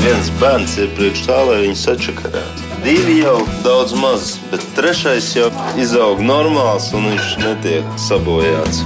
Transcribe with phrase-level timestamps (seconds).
[0.00, 2.68] Viens bērns ir priekš tā, lai viņu sačakarētu.
[2.80, 8.80] Divi jau daudz maz, bet trešais jau izaug normāls un viņš netiek sabojāts.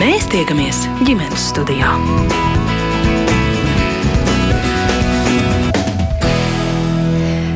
[0.00, 1.92] Mēs tiekamies ģimenes studijā.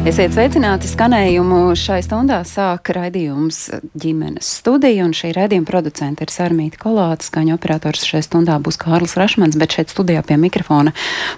[0.03, 1.77] Esiet sveicināti skanējumu.
[1.79, 3.69] Šai stundā sāk raidījums
[4.03, 7.23] ģimenes studija, un šī raidījuma producente ir Sarmīta Kolāta.
[7.23, 10.91] Skaņu operators šajā stundā būs Kārlis Rašmans, bet šeit studijā pie mikrofona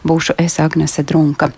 [0.08, 1.50] būšu es Agnese Drunka.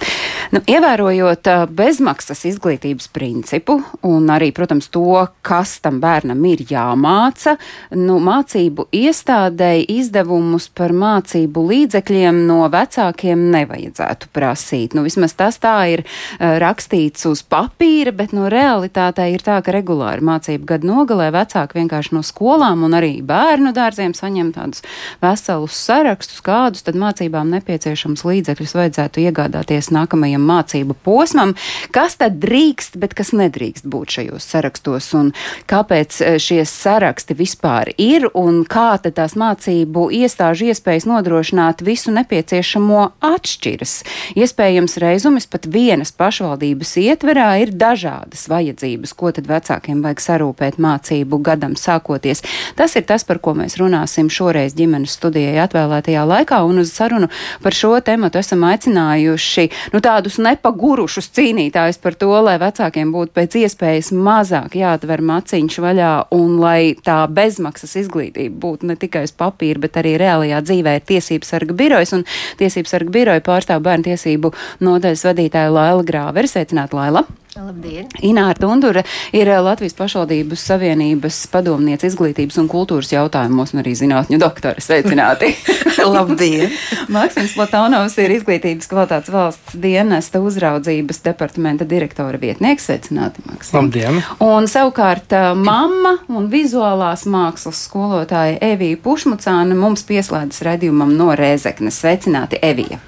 [0.50, 1.46] Nu, ievērojot
[1.78, 7.54] bezmaksas izglītības principu un arī, protams, to, kas tam bērnam ir jāmāca,
[7.94, 14.98] nu, mācību iestādēji izdevumus par mācību līdzekļiem no vecākiem nevajadzētu prasīt.
[14.98, 16.06] Nu, vismaz tas tā ir
[16.42, 21.76] rakstīts rakstīts uz papīra, bet no realitātē ir tā, ka regulāri mācību gadu nogalē vecāki
[21.76, 24.82] vienkārši no skolām un arī bērnu dārziem saņem tādus
[25.20, 31.54] veselus sarakstus, kādus tad mācībām nepieciešams līdzekļus vajadzētu iegādāties nākamajam mācību posmam,
[31.92, 35.12] kas tad drīkst, bet kas nedrīkst būt šajos sarakstos?
[35.16, 35.32] Un
[35.68, 38.30] kāpēc e, šie saraksti vispār ir?
[38.32, 43.98] Un kā tad tās mācību iestāžu iespējas nodrošināt visu nepieciešamo atšķiras.
[44.38, 50.78] Iespējams, reizumis pat vienas pašvaldības sabiedrības ietverā ir dažādas vajadzības, ko tad vecākiem vajag sarūpēt
[50.78, 52.42] mācību gadam sākoties.
[52.76, 57.28] Tas ir tas, par ko mēs runāsim šoreiz ģimenes studijai atvēlētajā laikā, un uz sarunu
[57.62, 63.58] par šo tematu esam aicinājuši nu, tādus nepagurušus cīnītājus par to, lai vecākiem būtu pēc
[63.62, 69.80] iespējas mazāk jāatver maciņš vaļā un lai tā bezmaksas izglītība būtu ne tikai uz papīra,
[69.80, 72.26] bet arī reālajā dzīvē ir tiesības sarga birojas, un
[72.60, 74.52] tiesības sarga biroja pārstāv bērnu tiesību
[74.84, 76.56] nodaļas vadītāja Laila Grāveris.
[76.76, 77.22] Sveicināti, Laila!
[77.56, 78.08] Labdien!
[78.20, 79.00] Ināra Tundura
[79.32, 84.76] ir eh, Latvijas pašvaldības savienības padomniece izglītības un kultūras jautājumos un arī zinātņu doktora.
[84.84, 85.54] Sveicināti!
[86.16, 86.74] Labdien!
[87.08, 92.90] Maksims Platānovs ir izglītības kvalitātes valsts dienesta uzraudzības departamenta direktora vietnieks.
[92.90, 93.72] Sveicināti, Maksims!
[93.72, 94.20] Labdien!
[94.44, 102.04] Un savukārt eh, mamma un vizuālās mākslas skolotāja Evija Pušmucāna mums pieslēdzas redzījumam no Rēzeknes.
[102.04, 103.00] Sveicināti, Evija!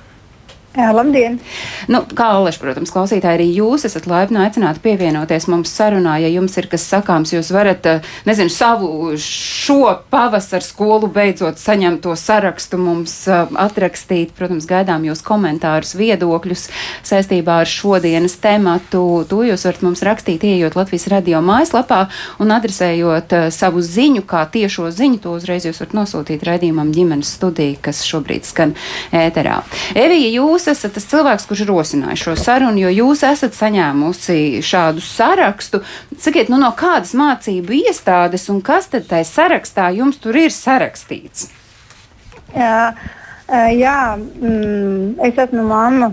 [0.76, 1.38] Jā, labdien!
[1.88, 6.18] Nu, kā Oleša, protams, klausītāji, arī jūs esat laipni aicināti pievienoties mums sarunā.
[6.20, 12.02] Ja jums ir kas sakāms, jūs varat, eh, nezinu, savu šo pavasaru skolu beidzot saņemt
[12.04, 14.34] to sarakstu mums uh, atrakstīt.
[14.36, 16.66] Protams, gaidām jūs komentārus, viedokļus
[17.08, 19.24] saistībā ar šodienas tematu.
[19.32, 22.04] To jūs varat mums rakstīt, ieejot Latvijas radio mājaslapā
[22.44, 25.22] un adresējot uh, savu ziņu, kā tiešo ziņu.
[25.24, 28.76] To uzreiz jūs varat nosūtīt raidījumam ģimenes studiju, kas šobrīd skan
[29.16, 29.62] ēterā.
[29.98, 35.04] Evija, jūs jūs esat tas cilvēks, kurš rosināja šo sarunu, jo jūs esat saņēmusi šādu
[35.04, 35.82] sarakstu.
[36.18, 41.52] Sakiet, nu no kādas mācību iestādes un kas tad tajā sarakstā jums tur ir sarakstīts?
[42.56, 42.90] Jā,
[43.76, 46.10] jā mm, es esmu mamma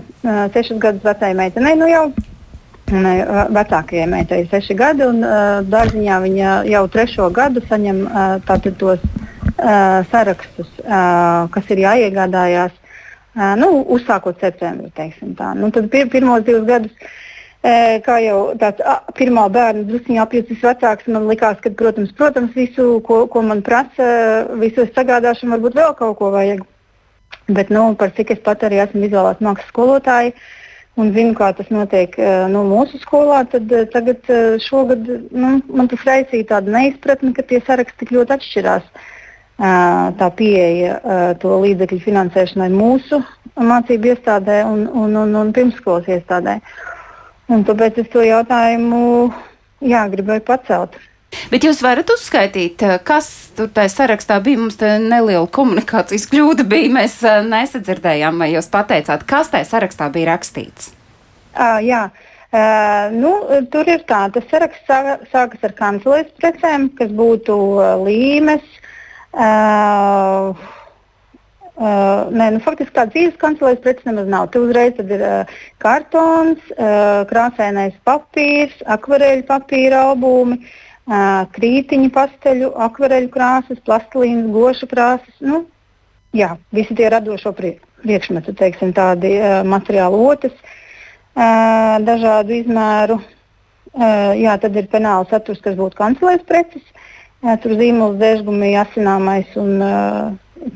[0.54, 1.74] sešus gadus vecai meitenei.
[1.80, 2.06] Nu jau
[2.86, 9.02] vecākajai meitai ir seši gadi, un uh, dārziņā viņa jau trešo gadu saņem uh, tos
[9.02, 12.76] uh, sarakstus, uh, kas ir jāiegādājās
[13.36, 15.10] nu, uzsākot septembrī.
[15.60, 17.08] Nu, tad pir, pirmos divus gadus,
[18.06, 23.00] kā jau tāds a, pirmā bērna druskuļi apjūtas vecāks, man likās, ka, protams, protams visu,
[23.06, 26.62] ko, ko man prasa, visu es sagādāšu, varbūt vēl kaut ko vajag.
[27.46, 30.32] Bet, nu, par cik es pat arī esmu vizuālās mākslas skolotāja
[30.96, 32.14] un zinu, kā tas notiek
[32.50, 34.30] nu, mūsu skolā, tad tagad
[34.64, 38.86] šogad nu, man tas raisīja tādu neizpratni, ka tie saraksti tik ļoti atšķirās.
[38.86, 39.15] Uh,
[39.56, 40.98] tā pieeja
[41.40, 43.22] to līdzekļu finansēšanai mūsu
[43.56, 46.58] mācību iestādē un, un, un, un pirmskolas iestādē.
[47.48, 49.00] Un tāpēc es to jautājumu
[49.80, 50.98] jā, gribēju pacelt.
[51.50, 54.60] Bet jūs varat uzskaitīt, kas tur tajā sarakstā bija?
[54.60, 56.92] Mums tā neliela komunikācijas kļūda bija.
[56.96, 57.18] Mēs
[57.48, 60.92] nesadzirdējām, vai jūs pateicāt, kas tajā sarakstā bija rakstīts.
[61.56, 63.32] Uh, jā, uh, nu,
[63.72, 68.85] tur ir tā, tas saraksts sākas ar kancelejas precēm, kas būtu uh, līmes, uh,
[69.36, 70.66] Uh,
[71.76, 74.46] Uh, nē, nu, faktiski tādas dzīves kancelēs preces nemaz nav.
[74.48, 83.28] Tur uzreiz ir uh, kartons, uh, krāsainais papīrs, akvareļu papīra albumi, uh, krītiņu pasteļu, akvareļu
[83.34, 85.36] krāsas, plastilīnas, gošu krāsas.
[85.44, 85.66] Nu,
[86.32, 90.56] jā, visi tie radošo priekšmetu, teiksim, tādi uh, materiāli otas,
[91.36, 93.20] uh, dažādu izmēru.
[93.92, 96.88] Uh, jā, tad ir penāla saturs, kas būtu kancelēs preces.
[97.62, 99.78] Tur zīmols dēžgumi asināmais un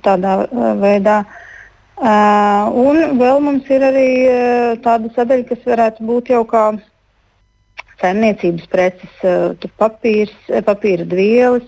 [0.05, 0.34] tādā
[0.78, 1.17] veidā.
[2.00, 4.06] Un vēl mums ir arī
[4.84, 6.64] tāda sadaļa, kas varētu būt jau kā
[8.00, 9.19] saimniecības preces,
[9.81, 11.67] papīrs, papīra vielas,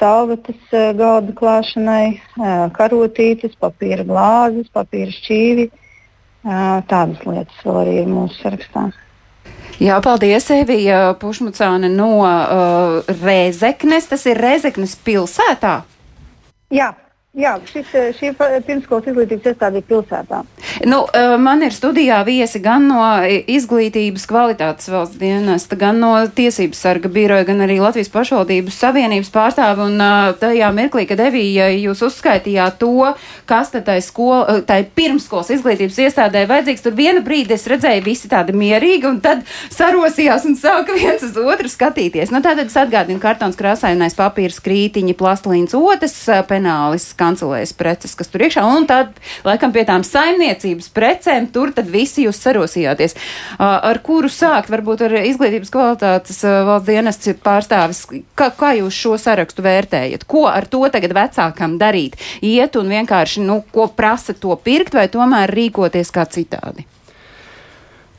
[0.00, 2.16] salvetes galda klāšanai,
[2.78, 5.68] karotītes, papīra glāzes, papīra šķīvi.
[6.46, 8.88] Tādas lietas vēl arī ir mūsu sarakstā.
[9.76, 14.08] Jā, paldies, Evija Pušmucāne no uh, Rēzeknes.
[14.08, 15.82] Tas ir Rēzeknes pilsētā.
[16.72, 16.94] Jā,
[17.36, 18.30] Jā, šis, šī
[18.64, 20.38] pirmskolas izglītības iestāde ir pilsētā.
[20.88, 21.02] Nu,
[21.36, 27.44] man ir studijā viesi gan no izglītības kvalitātes valsts dienesta, gan no tiesības sarga biroja,
[27.44, 29.84] gan arī Latvijas pašvaldības savienības pārstāvi.
[29.84, 30.00] Un
[30.40, 33.10] tajā mirklī, kad Evija jūs uzskaitījāt to,
[33.44, 38.32] kas tad tai, skola, tai pirmskolas izglītības iestādē vajadzīgs, tur vienu brīdi es redzēju visi
[38.32, 39.44] tādi mierīgi un tad
[39.76, 42.32] sarosījās un sāka viens uz otru skatīties.
[42.32, 46.18] Nu, tātad es atgādinu kartons krāsainais papīrs, krītiņi, plastlīns, otrs
[46.48, 49.14] penālis kancelēs preces, kas tur iekšā, un tad,
[49.46, 53.16] laikam, pie tām saimniecības precēm tur tad visi jūs sarosījāties.
[53.58, 54.70] Ar kuru sākt?
[54.72, 58.04] Varbūt ar izglītības kvalitātes valsts dienests pārstāvis.
[58.38, 60.26] Kā, kā jūs šo sarakstu vērtējat?
[60.28, 62.18] Ko ar to tagad vecākam darīt?
[62.46, 66.86] Iet un vienkārši, nu, ko prasa to pirkt, vai tomēr rīkoties kā citādi?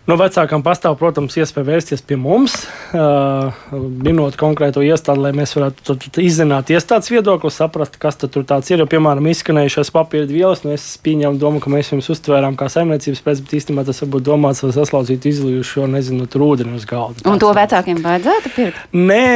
[0.08, 2.54] No vecākām pastāv, protams, iespēja vērsties pie mums,
[2.96, 8.80] uh, minot konkrēto iestādi, lai mēs varētu izzināt iestādes viedokli, saprast, kas tur tāds ir.
[8.80, 13.24] Jo, piemēram, izskanējušās papīra vielas, nu, es pieņēmu domu, ka mēs viņus uztvērām kā saimniecības
[13.26, 17.28] pēc, bet īstenībā tas varbūt domāts, lai saslauzītu izlījušo, nezinu, tur ūdeni uz galda.
[17.28, 18.88] Un to vecākiem vajadzētu pirkt?
[18.96, 19.28] Nē,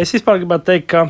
[0.00, 1.04] es vispār gribētu teikt, ka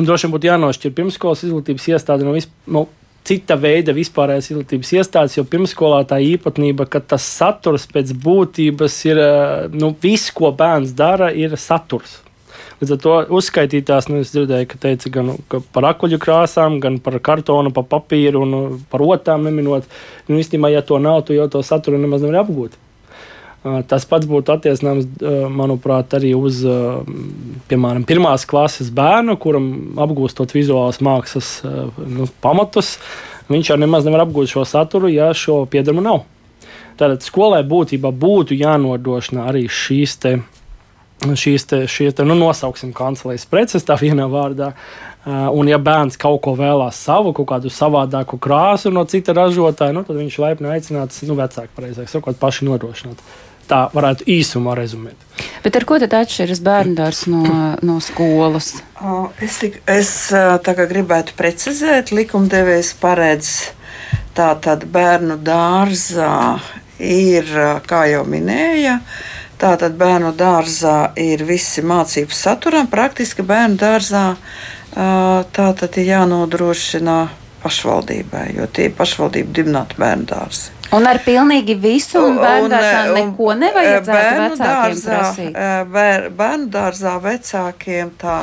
[0.00, 2.56] droši vien būtu jānošķir pirmskolas izglītības iestāde no vispār.
[2.80, 2.86] No,
[3.26, 9.22] cita veida vispārējās izglītības iestādes, jo pirmskolā tā īpatnība, ka tas saturs pēc būtības ir,
[9.22, 12.20] eh, nu, viss, ko bērns dara, ir saturs.
[12.82, 16.98] Līdz ar to uzskaitītās, nu, es dzirdēju, ka teica gan ka par akuļu krāsām, gan
[16.98, 19.86] par kartonu, par papīru un uh, par otām neminot.
[20.26, 22.74] Nu, īstenībā, ja to nav, tu jau to saturu nemaz nevari apgūt.
[23.62, 25.06] Tas pats būtu attiecināms,
[25.54, 26.64] manuprāt, arī uz
[27.70, 29.68] piemēram, pirmās klases bērnu, kuram
[30.02, 32.96] apgūstot vizuālās mākslas nu, pamatus.
[33.52, 36.24] Viņš jau nemaz nevar apgūt šo saturu, ja šo piedarumu nav.
[36.98, 40.34] Tātad skolai būtībā būtu jānodrošina arī šīs te,
[41.22, 44.72] šīs te, šie te nu, nosauksim kancelēs preces tā vienā vārdā.
[45.22, 50.02] Un, ja bērns kaut ko vēlās savu, kaut kādu savādāku krāsu no cita ražotāja, nu,
[50.02, 53.22] tad viņš laipni aicināts, nu, vecāki, pareizāk sakot, paši nodrošināt
[53.70, 55.18] tā varētu īsumā rezumēt.
[55.64, 57.42] Bet ar ko tad atšķiras bērndārs no,
[57.82, 58.74] no skolas?
[59.42, 60.10] Es, tik, es
[60.90, 63.52] gribētu precizēt, likumdevējs paredz
[64.36, 66.58] tātad bērnu dārzā
[67.02, 67.48] ir,
[67.88, 68.98] kā jau minēja,
[69.60, 72.90] tātad bērnu dārzā ir visi mācību saturam.
[72.92, 74.26] Praktiski bērnu dārzā
[74.92, 77.18] tātad ir jānodrošina
[77.62, 80.72] pašvaldībai, jo tie ir pašvaldību dibināti bērnu dārzi.
[80.92, 85.60] Un ar pilnīgi visu bērnu dārzā neko nevajadzētu bērnu dārzā, prasīt?
[85.94, 88.38] Bēr, bērnu dārzā vecākiem tā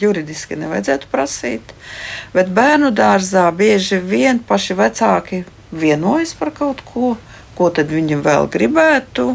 [0.00, 1.74] juridiski nevajadzētu prasīt,
[2.32, 7.16] bet bērnu dārzā bieži vien paši vecāki vienojas par kaut ko
[7.60, 9.34] ko tad viņam vēl gribētu.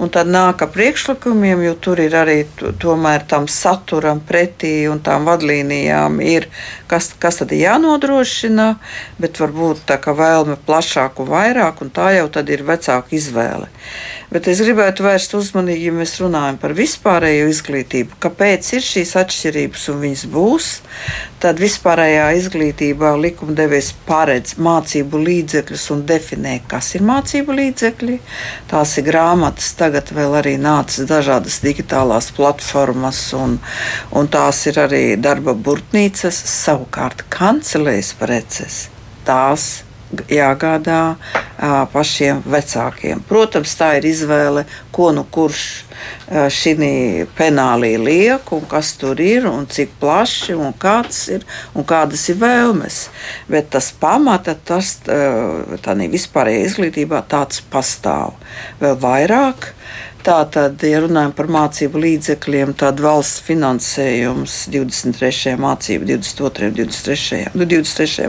[0.00, 2.38] Un tad nāk ar priekšlikumiem, jo tur ir arī
[2.80, 6.46] tomēr tam saturam pretī un tām vadlīnijām ir,
[6.88, 8.70] kas, kas tad ir jānodrošina,
[9.20, 13.68] bet varbūt tā kā vēlme plašāk un vairāk, un tā jau tad ir vecāka izvēle.
[14.30, 19.88] Bet es gribētu vērst uzmanību, ja mēs runājam par vispārējo izglītību, kāpēc ir šīs atšķirības
[19.90, 20.68] un viņas būs.
[21.42, 28.18] Tad vispārējā izglītībā likumdevējs paredz mācību līdzekļus un definē, kas ir mācību līdzekļi.
[28.70, 33.58] Tās ir grāmatas, tagad vēl arī nācis dažādas digitālās platformas, un,
[34.16, 38.88] un tās ir arī darba burtnīcas, savukārt kancelēs preces.
[39.26, 39.82] Tās
[40.30, 43.22] jāgādā uh, pašiem vecākiem.
[43.28, 45.66] Protams, tā ir izvēle, ko nu kurš
[46.28, 46.74] šī
[47.38, 52.40] penālī liek, un kas tur ir, un cik plaši, un kāds ir, un kādas ir
[52.40, 53.00] vēlmes.
[53.50, 58.38] Bet tas pamata, tas uh, tādā vispārējā izglītībā tāds pastāv.
[58.80, 59.72] Vēl vairāk
[60.20, 65.54] Tātad, ja runājam par mācību līdzekļiem, tad valsts finansējums 23.
[65.60, 66.68] mācību, 22.
[66.68, 67.38] un 23.
[67.56, 68.28] Nu, 23.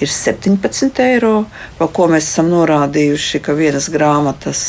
[0.00, 1.34] ir 17 eiro,
[1.76, 4.62] par ko mēs esam norādījuši, ka vienas grāmatas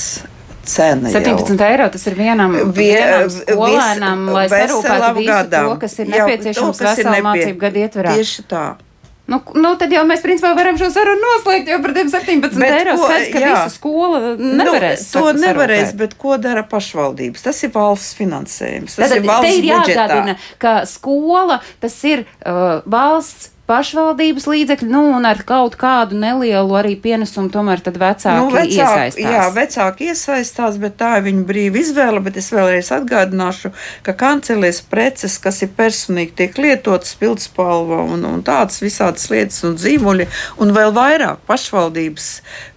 [0.70, 1.12] cena.
[1.14, 1.68] 17 jau.
[1.68, 5.72] eiro tas ir vienam, Vie, vienam skolēnam, lai sarūpētu visu gadam.
[5.72, 8.18] to, kas ir nepieciešams veselā mācību gadu ietverā.
[8.20, 8.66] Tieši tā.
[9.28, 12.76] Nu, nu, tad jau mēs principā varam šo sarunu noslēgt jau par tiem 17 bet
[12.78, 12.94] eiro.
[13.02, 13.50] Skaidrs, ka jā.
[13.52, 15.04] visa skola nevarēs.
[15.04, 16.00] Nu, to nevarēs, sarūpēt.
[16.00, 17.44] bet ko dara pašvaldības?
[17.44, 18.96] Tas ir valsts finansējums.
[18.96, 24.88] Tas Tad, ir valsts te ir jāatgādina, ka skola tas ir uh, valsts pašvaldības līdzekļi,
[24.92, 29.34] nu, un ar kaut kādu nelielu arī pienesumu tomēr tad vecāki nu, vecāki, iesaistās.
[29.36, 33.74] Jā, vecāki iesaistās, bet tā ir viņa brīva izvēle, bet es vēlreiz atgādināšu,
[34.08, 39.76] ka kancelēs preces, kas ir personīgi tiek lietotas, pildspalva un, un tādas visādas lietas un
[39.80, 40.32] dzīvuļi,
[40.64, 42.32] un vēl vairāk pašvaldības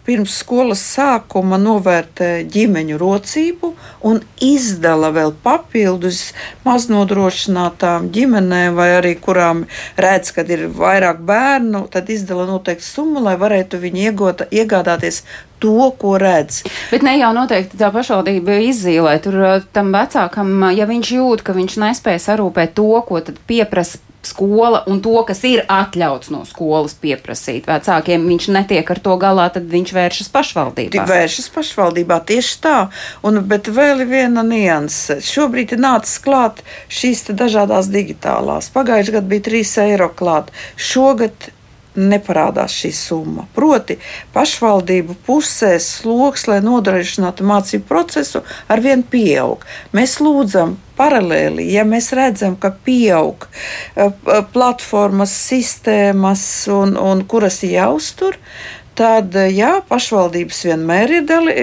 [0.07, 3.73] pirms skolas sākuma novērtē ģimeņu rocību
[4.09, 6.31] un izdala vēl papildus
[6.65, 9.67] maznodrošinātām ģimenēm, vai arī kurām
[10.01, 15.23] redz, ka ir vairāk bērnu, tad izdala noteikti summu, lai varētu viņi iegūt, iegādāties
[15.61, 16.63] to, ko redz.
[16.91, 19.17] Bet ne jau noteikti tā pašvaldība izzīmē.
[19.23, 19.41] Tur
[19.75, 25.15] tam vecākam, ja viņš jūt, ka viņš nespēja sarūpēt to, ko pieprasa skola un to,
[25.29, 30.33] kas ir atļauts no skolas pieprasīt vecākiem, viņš netiek ar to galā, tad viņš vēršas
[30.35, 31.07] pašvaldībā.
[31.09, 32.79] Vēršas pašvaldībā tieši tā.
[33.27, 35.21] Un, bet vēl ir viena nianse.
[35.25, 38.73] Šobrīd ir nācis klāt šīs dažādas digitālās.
[38.75, 40.53] Pagājušajā gadā bija 3 eiro klāt.
[40.77, 41.51] Šogad
[41.99, 43.47] neparādās šī summa.
[43.55, 43.99] Proti,
[44.35, 49.65] pašvaldību pusē sloks, lai nodrošinātu mācību procesu, arvien pieaug.
[49.97, 54.13] Mēs lūdzam paralēli, ja mēs redzam, ka pieaug uh,
[54.53, 56.45] platformas, sistēmas,
[56.75, 58.37] un, un kuras jāuztur,
[58.99, 61.55] tad jā, pašvaldības vienmēr ir, dali,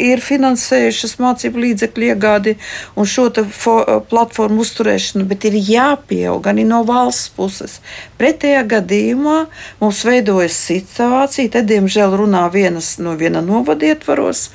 [0.00, 2.56] ir finansējušas mācību līdzekļu iegādi
[2.98, 3.76] un šo fo,
[4.10, 7.78] platformu uzturēšanu, bet ir jāpieaug arī no valsts puses.
[8.20, 9.38] Pretējā gadījumā
[9.82, 14.48] mums veidojas situācija, te diemžēl runā vienas no viena novada ietvaros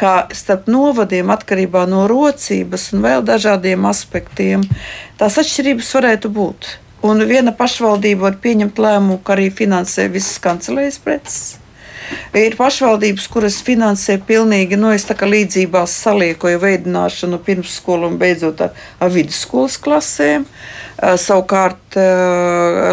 [0.00, 4.64] kā starp novadiem, atkarībā no rocības un vēl dažādiem aspektiem,
[5.20, 6.70] tās atšķirības varētu būt.
[7.06, 11.40] Un viena pašvaldība var pieņemt lēmumu, ka arī finansē visas kancelējas preces.
[12.34, 19.10] Ir pašvaldības, kuras finansē pilnīgi no nu, līdzībās saliekoju veidināšanu pirmsskolu un beidzot ar, ar
[19.14, 20.46] vidusskolas klasēm.
[21.00, 21.96] Savukārt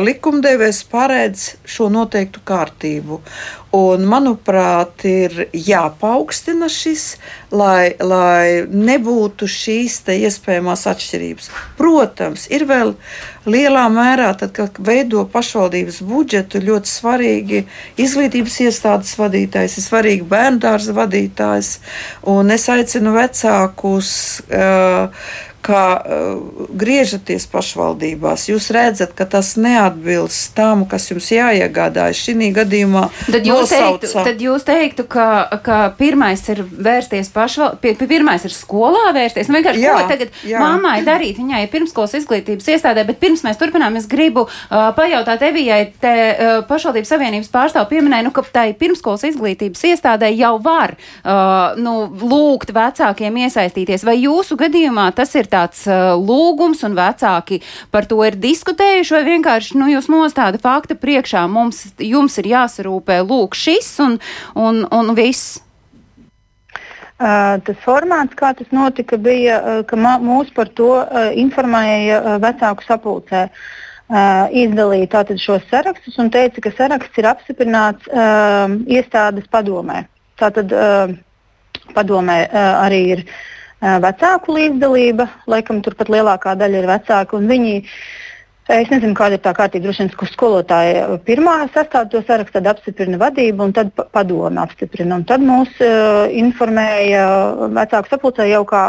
[0.05, 3.19] likumdevējs paredz šo noteiktu kārtību.
[3.75, 7.17] Un, manuprāt, ir jāpaukstina šis,
[7.51, 11.51] lai, lai nebūtu šīs iespējamās atšķirības.
[11.77, 12.95] Protams, ir vēl
[13.47, 17.63] lielā mērā, tad, kad veido pašvaldības budžetu, ļoti svarīgi
[18.03, 21.73] izglītības iestādes vadītājs, ir svarīgi bērnu dārza vadītājs.
[22.27, 24.09] Un es aicinu vecākus.
[24.47, 25.11] Uh,
[25.65, 33.07] kā uh, griežaties pašvaldībās, jūs redzat, ka tas neatbilst tam, kas jums jāiegādājas šī gadījumā.
[33.27, 35.27] Tad jūs, teiktu, tad jūs teiktu, ka,
[35.63, 39.49] ka pirmais ir vērsties pašvaldībā, pirmais ir skolā vērsties.
[39.49, 40.61] Nu, vienkārši, jā, ko tagad jā.
[40.61, 41.39] mammai darīt?
[41.41, 46.13] Viņai ir pirmskolas izglītības iestādē, bet pirms mēs turpinām, es gribu uh, pajautāt Evijai, te
[46.13, 51.97] uh, pašvaldības savienības pārstāv pieminēja, nu, ka tai pirmskolas izglītības iestādē jau var uh, nu,
[52.21, 54.05] lūgt vecākiem iesaistīties.
[54.07, 55.57] Vai jūsu gadījumā tas ir tā?
[55.57, 57.61] tāds uh, lūgums un vecāki
[57.93, 63.21] par to ir diskutējuši, vai vienkārši nu, jūs nostāda fakta priekšā, mums, jums ir jāsarūpē
[63.25, 64.19] lūk šis un,
[64.55, 65.61] un, un viss.
[67.17, 72.37] Uh, tas formāts, kā tas notika, bija, uh, ka mūs par to uh, informēja uh,
[72.43, 73.47] vecāku sapulcē.
[74.07, 80.05] Uh, izdalīja tātad šos sarakstus un teica, ka saraksts ir apstiprināts uh, iestādes padomē.
[80.39, 81.11] Tātad uh,
[81.97, 83.25] padomē uh, arī ir
[83.81, 87.41] vecāku līdzdalība, laikam turpat lielākā daļa ir vecāki.
[87.49, 87.75] Viņi,
[88.73, 89.85] es nezinu, kāda ir tā kārtība.
[89.85, 95.19] Droši vien, ka skolotāja pirmā sastāv to sarakstu, tad apstiprina vadību un tad padome apstiprina.
[95.19, 97.27] Un tad mūs uh, informēja
[97.77, 98.87] vecāku sapulcē jau kā.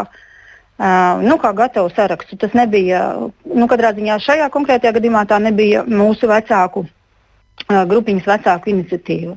[0.79, 2.37] Uh, nu, kā gatavu sarakstu.
[2.39, 3.03] Tas nebija,
[3.51, 9.35] nu, katrā ziņā šajā konkrētajā gadījumā tā nebija mūsu vecāku uh, grupiņas vecāku iniciatīva.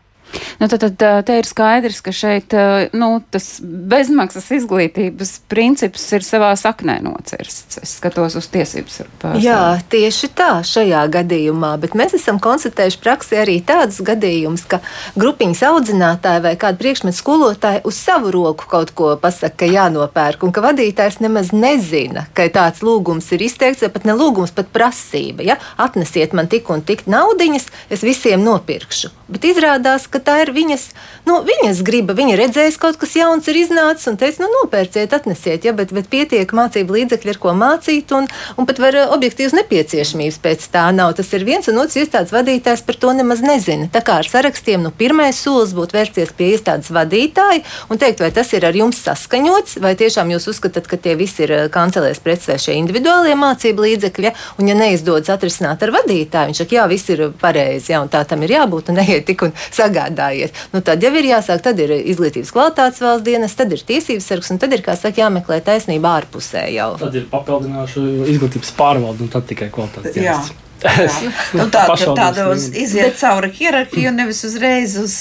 [0.62, 2.54] Nu, tad, tad te ir skaidrs, ka šeit
[2.94, 7.80] nu, tas bezmaksas izglītības princips ir savā saknē nocirsts.
[7.82, 9.46] Es skatos uz tiesības pārstāvjiem.
[9.46, 14.82] Jā, tieši tā šajā gadījumā, bet mēs esam konstatējuši praksē arī tādus gadījumus, ka
[15.20, 20.54] grupiņas audzinātāji vai kāda priekšmetu skolotāji uz savu roku kaut ko pasaka, ka jānopērk, un
[20.56, 25.46] ka vadītājs nemaz nezina, ka tāds lūgums ir izteikts, vai pat ne lūgums, bet prasība.
[25.52, 25.58] Ja?
[25.82, 29.21] Atnesiet man tik un tik naudiņas, es visiem nopirkšu.
[29.32, 30.90] Bet izrādās, ka tā ir viņas,
[31.24, 32.12] nu, viņas griba.
[32.18, 36.10] Viņa redzēs, kaut kas jauns ir iznācis un teica, nu, nopērciet, atnesiet, ja, bet, bet
[36.12, 38.28] pietiek mācību līdzekļi, ar ko mācīt, un,
[38.60, 41.14] un pat var eh, objektīvas nepieciešamības pēc tā nav.
[41.16, 43.88] Tas ir viens, un otrs iestādes vadītājs par to nemaz nezina.
[43.94, 48.34] Tā kā ar sarakstiem, nu, pirmais solis būtu vērsties pie iestādes vadītāja un teikt, vai
[48.36, 52.20] tas ir ar jums saskaņots, vai tiešām jūs uzskatāt, ka tie visi ir eh, kancelēs
[52.26, 56.86] vai šie individuālie mācību līdzekļi, ja, un ja neizdodas atrisināt ar vadītāju, viņš saka, jā,
[56.92, 60.58] viss ir pareizi, ja, un tā tam ir jābūt, un neiet tik un sagādājiet.
[60.74, 64.52] Nu, tad jau ir jāsāk, tad ir izglītības kvalitātes valsts dienas, tad ir tiesības sargs,
[64.54, 66.94] un tad ir, kā saka, jāmeklē taisnība ārpusē jau.
[67.02, 70.52] Tad ir papildināšu izglītības pārvalde, un tad tikai kvalitātes dienas.
[70.52, 70.71] Jā.
[71.58, 71.84] Nu, tā
[72.16, 75.16] tāda iziet cauri hierarhiju, nevis uzreiz uz,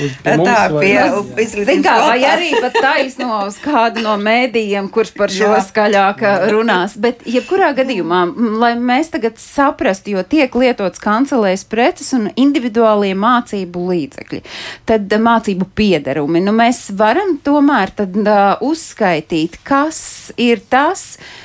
[0.00, 4.90] Uz tā, pie vai- pie izglītības kā, vai arī pat taisno uz kādu no mēdījiem,
[4.92, 5.60] kurš par šo Jā.
[5.66, 6.96] skaļāk uh, runās.
[7.00, 8.22] Bet, jebkurā gadījumā,
[8.60, 14.42] lai mēs tagad saprastu, jo tiek lietots kancelēs preces un individuālie mācību līdzekļi,
[14.90, 20.00] tad uh, mācību piederumi, nu mēs varam tomēr tad uh, uzskaitīt, kas
[20.40, 21.39] ir tas, kas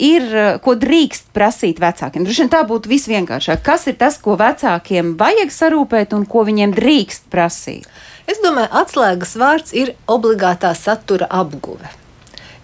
[0.00, 2.24] ir, uh, ko drīkst prasīt vecākiem.
[2.24, 3.62] Droši vien tā būtu visvienkāršāk.
[3.66, 7.88] Kas ir tas, ko vecākiem vajag sarūpēt un ko viņiem drīkst prasīt?
[8.30, 11.88] Es domāju, atslēgas vārds ir obligātā satura apguve.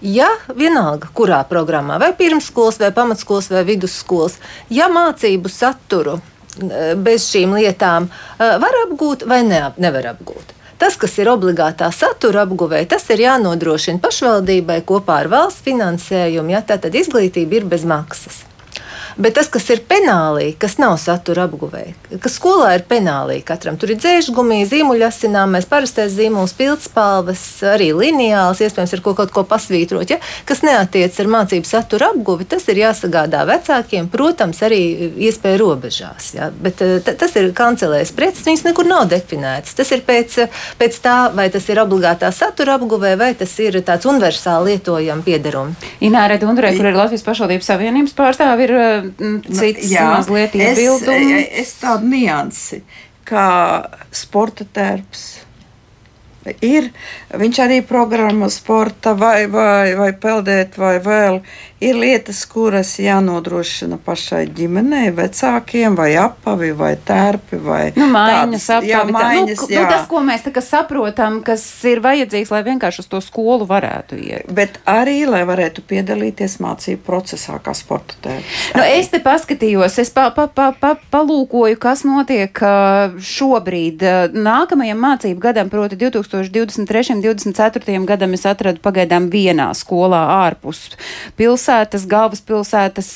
[0.05, 4.37] Ja vienalga, kurā programmā, vai pirmsskolas, vai pamatskolas, vai vidusskolas,
[4.71, 10.53] ja mācību saturu eh, bez šīm lietām eh, var apgūt vai ne, nevar apgūt.
[10.77, 16.53] Tas, kas ir obligātā satura apguvē, tas ir jānodrošina pašvaldībai kopā ar valsts finansējumu.
[16.53, 18.45] Ja, tātad izglītība ir bez maksas.
[19.17, 23.95] Bet tas, kas ir penālī, kas nav satura apguvēja, kas skolā ir penālī, katram tur
[23.95, 30.13] ir dzēžgumija, zīmuļasinājums, parastais zīmuls, pildspalvas, arī lineāls, iespējams, ir kaut, kaut ko pasvītrot.
[30.13, 30.19] Ja?
[30.49, 34.83] Kas neatiec ar mācību satura apguvi, tas ir jāsagādā vecākiem, protams, arī
[35.29, 36.29] iespēja robežās.
[36.37, 36.51] Ja?
[36.53, 39.79] Bet eh, ta- tas ir kancelēs preces, viņas nekur nav definētas.
[39.81, 43.81] Tas ir pēc, eh, pēc tā, vai tas ir obligātā satura apguvē, vai tas ir
[43.81, 45.89] tāds universāli lietojams piederums.
[46.05, 50.81] Ināra Dundrē, kur ir Latvijas pašvaldības savienības pārstāvi, ir uh, mm, cits Jā, mazliet es,
[50.83, 51.49] iebildums.
[51.63, 52.83] es tādu niansi,
[53.27, 53.47] kā
[54.15, 55.27] sporta tērps.
[56.65, 56.91] Ir,
[57.35, 61.41] viņš arī programma sporta vai, vai, vai peldēt vai vēl.
[61.85, 68.89] Ir lietas, kuras jānodrošina pašai ģimenei, vecākiem, vai apavi, vai tērpi, vai Nu, mājiņas tādas-
[68.89, 69.83] jā, tā- mājiņas, nu, jā.
[69.83, 73.67] nu, tas, ko mēs tā kā saprotam, kas ir vajadzīgs, lai vienkārši uz to skolu
[73.69, 74.49] varētu iet.
[74.49, 78.73] Bet arī, lai varētu piedalīties mācību procesā, kā sporta tērps.
[78.75, 84.01] Nu, es te paskatījos, es pa, pa, pa, pa, palūkoju, kas notiek uh, šobrīd.
[84.01, 85.97] Uh, Nākamajam mācību gadam, proti
[86.45, 87.15] 2023.
[87.17, 88.05] un 2024.
[88.07, 90.97] gadam, es atradu pagaidām vienā skolā ārpus
[91.39, 93.11] pilsētas, galvaspilsētas.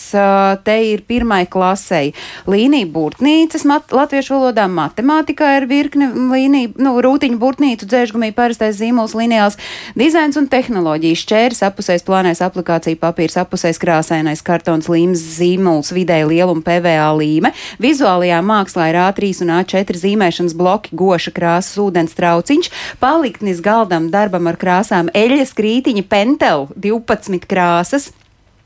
[0.65, 2.15] Te ir pirmai klasei
[2.51, 9.15] līnija burtnīcas, mat, latviešu valodā matemātikā ir virkne līnija, nu, rūtiņu burtnīcu, dzēžgumī parastais zīmols,
[9.19, 9.59] lineāls,
[9.99, 16.65] dizains un tehnoloģijas, šķērs, apusējs plānais aplikācija, papīrs, apusējs krāsainais kartons, līmes, zīmols, vidēja lieluma
[16.67, 17.53] PVA līme.
[17.83, 22.71] Vizuālajā mākslā ir A3 un A4 zīmēšanas bloki, goša krāsas, ūdens trauciņš,
[23.11, 28.13] paliktnis galdam darbam ar krāsām, eļas krītiņa, pentel, 12 krāsas.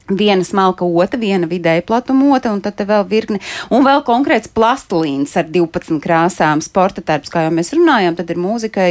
[0.04, 3.38] Viena smalka ota, viena vidēja platuma ota, un tad vēl virkne.
[3.72, 8.42] Un vēl konkrēts plastilīns ar 12 krāsām, sporta tērps, kā jau mēs runājām, tad ir
[8.42, 8.90] mūzikai,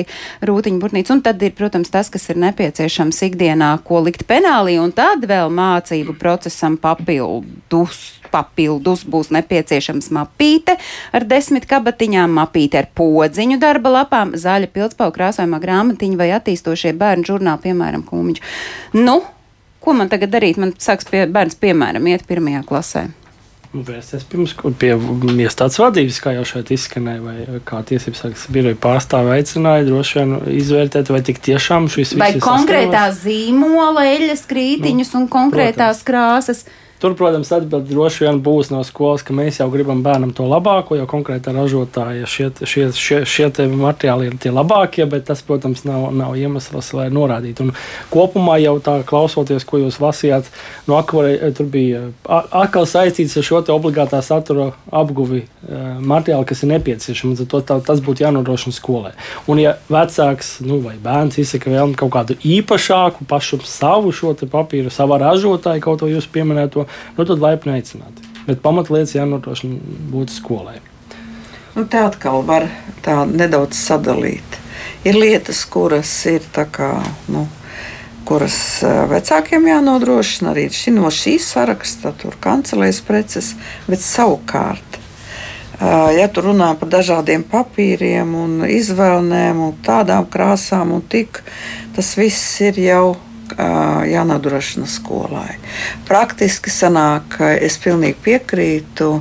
[0.50, 4.90] rūtiņa burtnīca, un tad ir, protams, tas, kas ir nepieciešams ikdienā, ko likt penālī, un
[4.90, 8.23] tad vēl mācību procesam papildus.
[8.34, 10.80] Papildus būs nepieciešams mapīte
[11.14, 17.30] ar desmit kabatiņām, mapīte ar podziņu darba lapām, zaļa pildspauka krāsojumā grāmatiņa vai attīstošie bērnu
[17.30, 18.44] žurnāli, piemēram, kūmiņš.
[18.98, 19.22] Nu,
[19.84, 20.56] Ko man tagad darīt?
[20.62, 23.02] Man sāks pie bērns, piemēram, iet pirmajā klasē.
[23.74, 24.94] Nu, Vērsties pirms pie
[25.42, 30.36] iestādes vadības, kā jau šeit izskanēja, vai kā tiesības sargas biroja pārstāve aicināja, droši vien
[30.62, 33.24] izvērtēt, vai tik tiešām šis Vai viss ir konkrētā saskaņots.
[33.26, 36.64] zīmola, eļas, krītiņus un konkrētās krāsas.
[37.04, 40.96] Tur, protams, atbild droši vien būs no skolas, ka mēs jau gribam bērnam to labāko,
[40.96, 45.82] jo konkrētā ražotāja šie, šie, šie, šie te materiāli ir tie labākie, bet tas, protams,
[45.84, 47.66] nav, nav iemesls, lai norādītu.
[47.68, 47.74] Un
[48.14, 50.48] kopumā jau tā klausoties, ko jūs lasījāt,
[50.88, 56.72] no akvarē, tur bija atkal saistīts ar šo obligātā satura apguvi eh, materiālu, kas ir
[56.72, 57.44] nepieciešams.
[57.52, 59.12] To tā, tas būtu jānodrošina skolē.
[59.52, 64.88] Un, ja vecāks nu, vai bērns izsaka vēlmi kaut kādu īpašāku, pašu savu šo papīru,
[64.88, 66.88] savā ražotāju, kaut ko jūs pieminēto,
[67.18, 68.30] nu, tad laipni aicināti.
[68.48, 69.80] Bet pamatlietas jānodrošina
[70.12, 70.80] būtu skolai.
[71.74, 72.68] Nu, te atkal var
[73.06, 74.60] tā nedaudz sadalīt.
[75.08, 76.96] Ir lietas, kuras ir kā.
[77.32, 77.48] Nu,
[78.24, 83.50] Kuras eh, vecākiem jānodrošina arī šī, no šīs saraksta, tur kancelēs preces,
[83.84, 91.04] bet savukārt, eh, ja tu runā par dažādiem papīriem un izvēlēm un tādām krāsām, un
[91.04, 91.42] tik,
[91.98, 93.04] tas viss ir jau
[94.10, 95.58] jānodrošina skolai.
[96.08, 99.12] Praktiski sanāk, es pilnīgi piekrītu.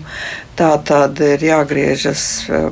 [0.56, 2.24] Tā tad ir jāgriežas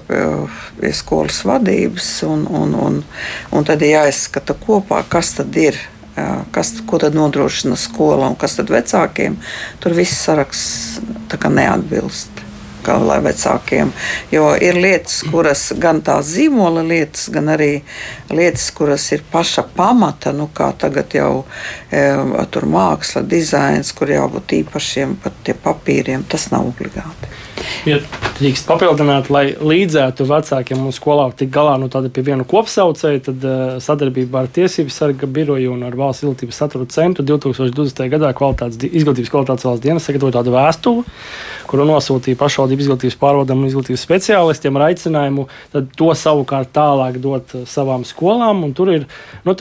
[0.06, 2.98] pie skolas vadības, un, un, un,
[3.56, 5.78] un tad ir jāizskata kopā, kas tad ir.
[6.52, 9.38] Kas, ko tad nodrošina skola un kas tad vecākiem?
[9.80, 12.39] Tur viss saraksts neatbilst.
[12.84, 13.92] Kā lai vecākiem.
[14.32, 17.70] Jo ir lietas, kuras gan tās zīmola lietas, gan arī
[18.30, 21.32] lietas, kuras ir paša pamata, nu kā tagad jau
[21.90, 22.02] e,
[22.50, 27.32] tur māksla, dizains, kur jābūt īpašiem pat tie papīriem, tas nav obligāti.
[27.88, 28.00] Ja
[28.40, 33.74] drīkst papildināt, lai līdzētu vecākiem un skolām tik galā nu, pie viena kopsaucēja, tad uh,
[33.82, 38.00] sadarbībā ar Tiesību sarga biroju un ar Valsts izglītības satura centru 2020.
[38.14, 41.04] gadā kvalitātes, izglītības kvalitātes valsts dienas sagatavoja tādu vēstuli,
[41.68, 45.46] kuru nosūtīja pašvaldību izglītības pārvaldam un izglītības speciālistiem ar aicinājumu
[46.00, 48.64] to savukārt tālāk dot uh, savām skolām.
[48.76, 49.06] Tur ir
[49.44, 49.56] nu,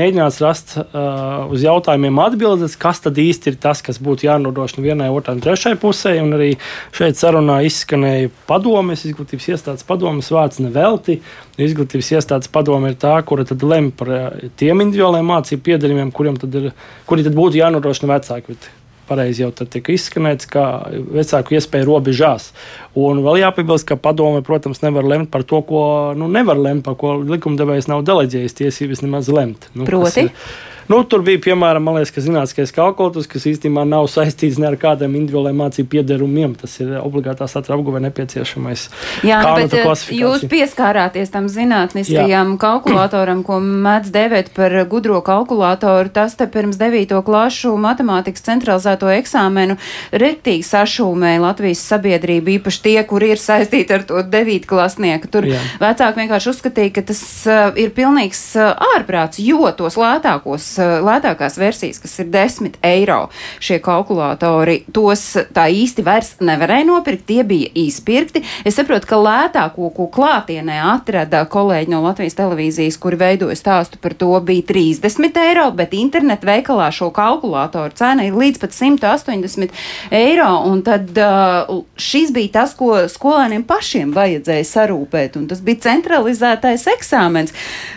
[0.00, 5.12] mēģināts rast uh, uz jautājumiem atbildes, kas tad īsti ir tas, kas būtu jānodrošina vienai,
[5.14, 6.16] otrai un trešai pusē.
[6.24, 6.52] Un arī
[6.94, 11.18] šeit sarunā izskanēja padomes, izglītības iestādes padomes vārds nevelti.
[11.60, 16.40] Izglītības iestādes padome ir tā, kura tad lemj par uh, tiem individuālajiem mācību piedarījumiem, kuriem
[16.40, 16.72] tad ir,
[17.08, 18.54] kuri tad būtu jānodrošina vecāki.
[18.54, 18.70] Bet
[19.08, 22.50] pareizi jau tika izskanēts, ka vecāku iespēju robežās.
[22.98, 25.82] Un vēl jāpiebilst, ka padome, protams, nevar lemt par to, ko
[26.18, 29.68] nu, nevar lemt, par ko likumdevējs nav deleģējis tiesības nemaz lemt.
[29.76, 30.28] Nu, Proti?
[30.28, 30.54] Ir,
[30.90, 35.56] Nu, tur bija piemēram liekas, zinātniskais kalkulators, kas īstenībā nav saistīts ne ar kādiem individuāliem
[35.62, 36.56] mācību piederumiem.
[36.60, 38.86] Tas ir obligātā satura apguvē nepieciešamais.
[39.24, 42.58] Jā, nu, bet eh, jūs pieskārāties tam zinātniskajam Jā.
[42.60, 46.12] kalkulatoram, ko mēdz dēvēt par gudro kalkulatoru.
[46.12, 47.16] Tas te pirms 9.
[47.24, 49.78] klašu matemātikas centralizēto eksāmenu
[50.12, 54.68] rektīgi sašūmēja Latvijas sabiedrību, īpaši tie, kuri ir saistīti ar to 9.
[54.68, 55.32] klasnieku.
[55.32, 55.64] Tur Jā.
[55.80, 61.58] vecāki vienkārši uzskatīja, ka tas uh, ir pilnīgs uh, ārprāts, jo tos lētākos Eh, lētākās
[61.60, 63.28] versijas, kas ir 10 eiro,
[63.62, 65.22] šie kalkulatori, tos
[65.54, 68.44] tā īsti vairs nevarēja nopirkt, tie bija izpirkti.
[68.66, 74.16] Es saprotu, ka lētāko, ko klātienē atrada kolēģi no Latvijas televīzijas, kuri veidoja stāstu par
[74.18, 79.74] to, bija 30 eiro, bet internetu veikalā šo kalkulatoru cena ir līdz pat 180
[80.14, 80.50] eiro.
[80.68, 86.88] Un tad uh, šis bija tas, ko skolēniem pašiem vajadzēja sarūpēt, un tas bija centralizētais
[86.96, 87.54] eksāmens.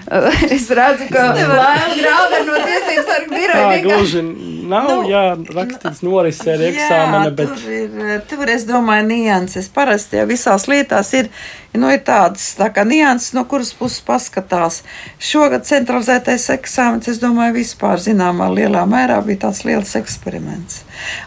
[0.57, 3.67] Es redzu, ka Lēla grāva no tiesību sargu biroja.
[3.71, 4.23] Tā gluži
[4.67, 5.21] nav, nu, jā,
[5.55, 7.53] rakstīts norisē ar eksāmena, bet.
[7.53, 9.69] Tur, ir, tur es domāju, nianses.
[9.73, 11.29] Parasti jau visās lietās ir,
[11.77, 14.81] nu, ir tādas tā kā nianses, no kuras puses paskatās.
[15.23, 20.83] Šogad centralizētais eksāmens, es domāju, vispār zināmā lielā mērā bija tāds liels eksperiments.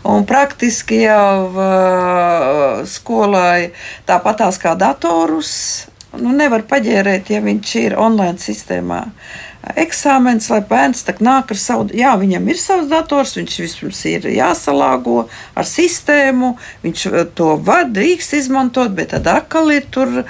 [0.09, 3.71] Un praktiski jau uh, skolai
[4.09, 5.53] tāpatās kā datorus,
[6.19, 9.05] nu, nevar paģērēt, ja viņš ir online sistēmā.
[9.07, 14.29] Uh, eksāmenis, lai bērns nāk ar savu, jā, viņam ir savs dators, viņš vispirms ir
[14.33, 20.23] jāsalāgo ar sistēmu, viņš eh, to var, drīkst izmantot, bet tad atkal ir tur,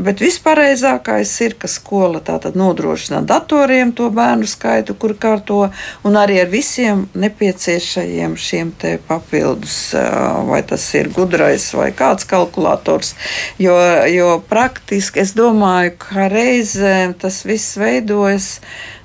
[0.00, 5.60] bet vispareizākais ir, ka skola tātad nodrošina datoriem to bērnu skaitu, kur kārto,
[6.08, 10.08] un arī ar visiem nepieciešajiem šiem te papildus, eh,
[10.48, 13.14] vai tas ir gudrais vai kāds kalkulators,
[13.60, 13.76] jo,
[14.08, 18.48] jo praktiski es domāju, ka reizēm tas viss veidojas,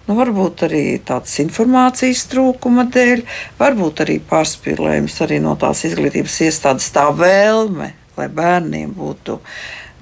[0.03, 3.21] Nu, varbūt arī tādas informācijas trūkuma dēļ,
[3.55, 9.37] varbūt arī pārspīlējums arī no tās izglītības iestādes tā vēlme, lai bērniem būtu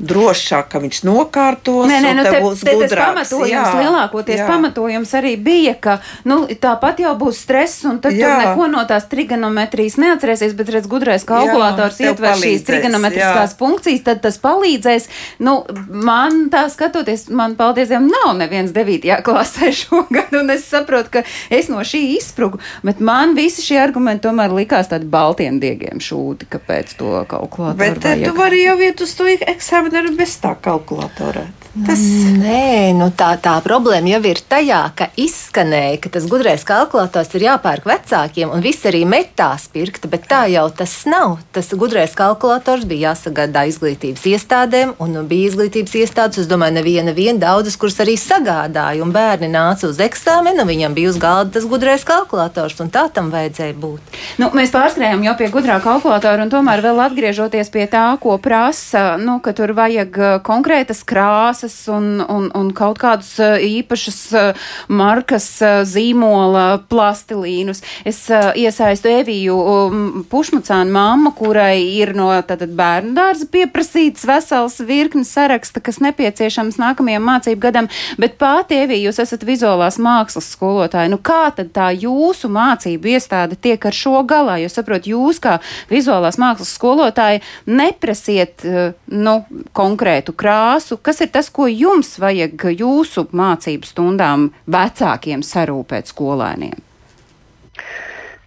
[0.02, 1.86] drošāk, ka viņš nokārtos.
[1.90, 4.48] Nē, nē, nu, te, būs te, tas pamatojums, jā, lielākoties jā.
[4.50, 5.98] pamatojums arī bija, ka
[6.30, 8.28] nu, tāpat jau būs stress, un tad jā.
[8.28, 13.60] tur neko no tās trigonometrijas neatcerēsies, bet redz, gudrais kalkulators jā, ietver šīs trigonometriskās jā.
[13.60, 15.08] funkcijas, tad tas palīdzēs.
[15.46, 15.60] Nu,
[15.90, 19.08] man tā skatoties, man paldies Dievam, nav neviens 9.
[19.26, 24.26] klasē šogad, un es saprotu, ka es no šī izsprugu, bet man visi šie argumenti
[24.28, 27.80] tomēr likās tādi baltiem diegiem šūti, kāpēc to kalkulatoru.
[27.82, 28.28] Bet vajag.
[28.30, 31.46] tu vari jau iet uz to eksāmenu arī bez tā kalkulatora.
[31.72, 32.02] Tas...
[32.36, 37.46] Nē, nu tā, tā problēma jau ir tajā, ka izskanēja, ka tas gudrais kalkulators ir
[37.46, 41.38] jāpērk vecākiem, un viss arī metās pirkta, bet tā jau tas nav.
[41.56, 47.40] Tas gudrais kalkulators bija jāsagādā izglītības iestādēm, un bija izglītības iestādes, es domāju, neviena, viena
[47.46, 52.04] daudzas, kuras arī sagādāja, un bērni nāca uz eksāmenu, viņam bija uz galda tas gudrais
[52.04, 54.20] kalkulators, un tā tam vajadzēja būt.
[54.44, 59.16] Nu, mēs pārskrējām jau pie gudrā kalkulatora, un tomēr vēl atgriežoties pie tā, ko prasa,
[59.22, 64.20] nu, ka tur vajag uh, konkrētas krāsas krāsas un, un, un kaut kādus uh, īpašas
[64.34, 67.82] uh, markas uh, zīmola plastilīnus.
[68.06, 75.24] Es iesaistu Eviju um, Pušmacānu mammu, kurai ir no tātad bērnu dārza pieprasīts vesels virkni
[75.26, 81.12] saraksta, kas nepieciešams nākamajam mācību gadam, bet pati Evija, jūs esat vizuālās mākslas skolotāja.
[81.12, 84.58] Nu, kā tad tā jūsu mācību iestāde tiek ar šo galā?
[84.62, 85.60] Jo saprot, jūs kā
[85.92, 88.66] vizuālās mākslas skolotāja neprasiet,
[89.12, 89.38] nu,
[89.78, 90.98] konkrētu krāsu.
[91.02, 96.80] Kas ir tas, ko jums vajag jūsu mācību stundām vecākiem sarūpēt skolēniem?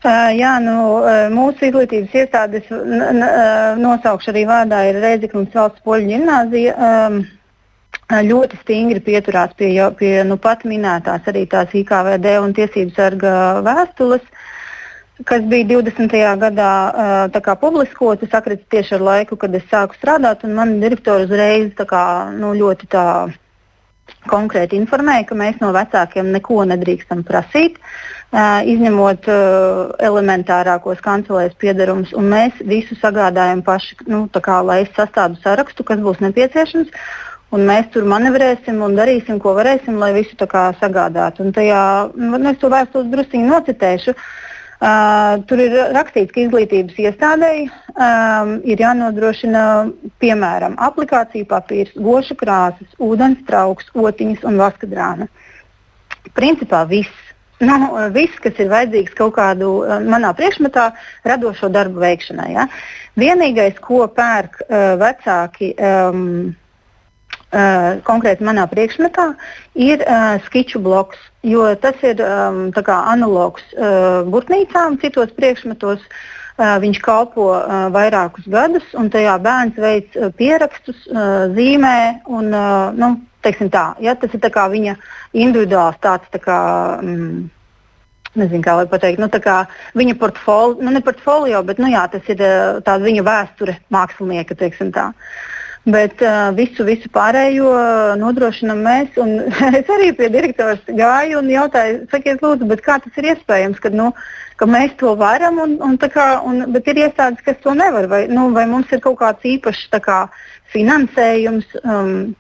[0.05, 1.01] Uh, jā, nu,
[1.33, 2.67] mūsu izglītības iestādes
[3.81, 6.75] nosaukšu arī vārdā ir Reizeknas valsts poļu ģimnāzija.
[6.77, 7.23] Um,
[8.13, 13.33] ļoti stingri pieturās pie, jau, pie nu, pat minētās arī tās IKVD un tiesību sarga
[13.65, 14.21] vēstules,
[15.23, 16.17] kas bija 20.
[16.41, 16.71] gadā
[17.45, 22.55] kā publiskotas, sakrits tieši ar laiku, kad es sāku strādāt, man direktori uzreiz kā, nu,
[22.59, 23.07] ļoti tā
[24.29, 27.79] konkrēti informēja, ka mēs no vecākiem neko nedrīkstam prasīt,
[28.35, 29.29] izņemot
[30.03, 36.25] elementārākos kancelēs piedarumus, mēs visu sagādājam paši, nu, kā, lai es sastādu sarakstu, kas būs
[36.25, 36.91] nepieciešams.
[37.55, 41.45] Un mēs tur manevrēsim un darīsim, ko varēsim, lai visu tā kā sagādātu.
[41.45, 41.83] Un tajā,
[42.19, 44.15] nu, es to vēstules druskuļi nocitēšu.
[44.17, 44.25] Uh,
[45.49, 49.63] tur ir rakstīts, ka izglītības iestādēji um, ir jānodrošina
[50.21, 55.29] piemēram aplikācija papīrs, goša krāsas, ūdens trauks, otiņas un vaskadrāna.
[56.37, 57.23] Principā viss.
[57.65, 57.77] Nu,
[58.13, 60.89] viss, kas ir vajadzīgs kaut kādu uh, manā priekšmetā,
[61.25, 62.51] radošo darbu veikšanai.
[62.53, 62.67] Ja?
[63.21, 66.51] Vienīgais, ko pērk uh, vecāki um,
[67.55, 69.31] uh, konkrēti manā priekšmetā,
[69.79, 76.03] ir uh, skiču bloks, jo tas ir um, tā analogs uh, burtnīcām, citos priekšmetos.
[76.55, 82.23] Uh, viņš kalpo uh, vairākus gadus, un tajā bērns veic uh, pierakstus, uh, zīmē.
[82.31, 84.95] Un, uh, nu, tā, ja, tas ir tā viņa
[85.35, 86.31] individuāls tāds.
[86.31, 86.61] Tā kā,
[87.03, 87.51] mm,
[88.35, 89.39] Nezinu, kā lai pateikt, nu, tā
[89.95, 92.41] viņa portfolio, nu, ne portfolio, bet nu, jā, tas ir
[92.83, 94.57] tāda viņa vēsture mākslinieka.
[94.91, 95.05] Tā.
[95.85, 97.69] Bet uh, visu, visu pārējo
[98.17, 99.19] nodrošinām mēs.
[99.81, 104.09] Es arī pie direktors gāju un jautāju, sakiet, lūdzu, kā tas ir iespējams, kad, nu,
[104.57, 108.09] ka mēs to varam, un, un, kā, un, bet ir iestādes, kas to nevar.
[108.09, 110.25] Vai, nu, vai mums ir kaut kāds īpašs kā,
[110.77, 111.77] finansējums?
[111.85, 112.33] Um,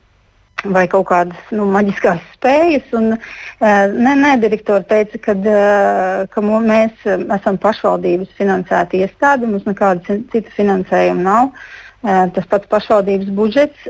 [0.64, 2.86] Vai kaut kādas nu, maģiskās spējas.
[2.96, 9.66] Un, uh, nē, nē, direktori teica, kad, uh, ka mēs esam pašvaldības finansēta iestāde, mums
[9.68, 11.50] nekāda cita finansējuma nav.
[12.04, 13.86] Tas pats pašvaldības budžets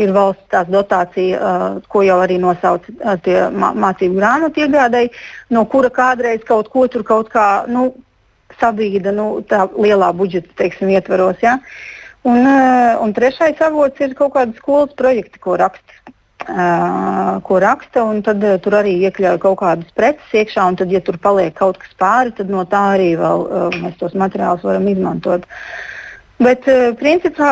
[0.00, 1.54] ir valsts dotācija,
[1.92, 2.86] ko jau arī nosauc
[3.26, 5.10] tie mācību grāmatu iegādēji,
[5.52, 7.90] no kura kādreiz kaut ko tur kaut kā nu,
[8.60, 9.44] sabīda nu,
[9.76, 11.42] lielā budžeta teiksim, ietvaros.
[11.42, 11.58] Ja?
[12.24, 12.46] Un,
[13.00, 16.14] un trešais avots ir kaut kāda skolas projekta, ko raksta.
[16.40, 21.18] Ko raksta, un tad tur arī iekļauj kaut kādas preces iekšā, un tad, ja tur
[21.20, 23.46] paliek kaut kas pāri, tad no tā arī vēl,
[23.82, 25.46] mēs tos materiālus varam izmantot.
[26.40, 26.64] Bet,
[26.96, 27.50] principā,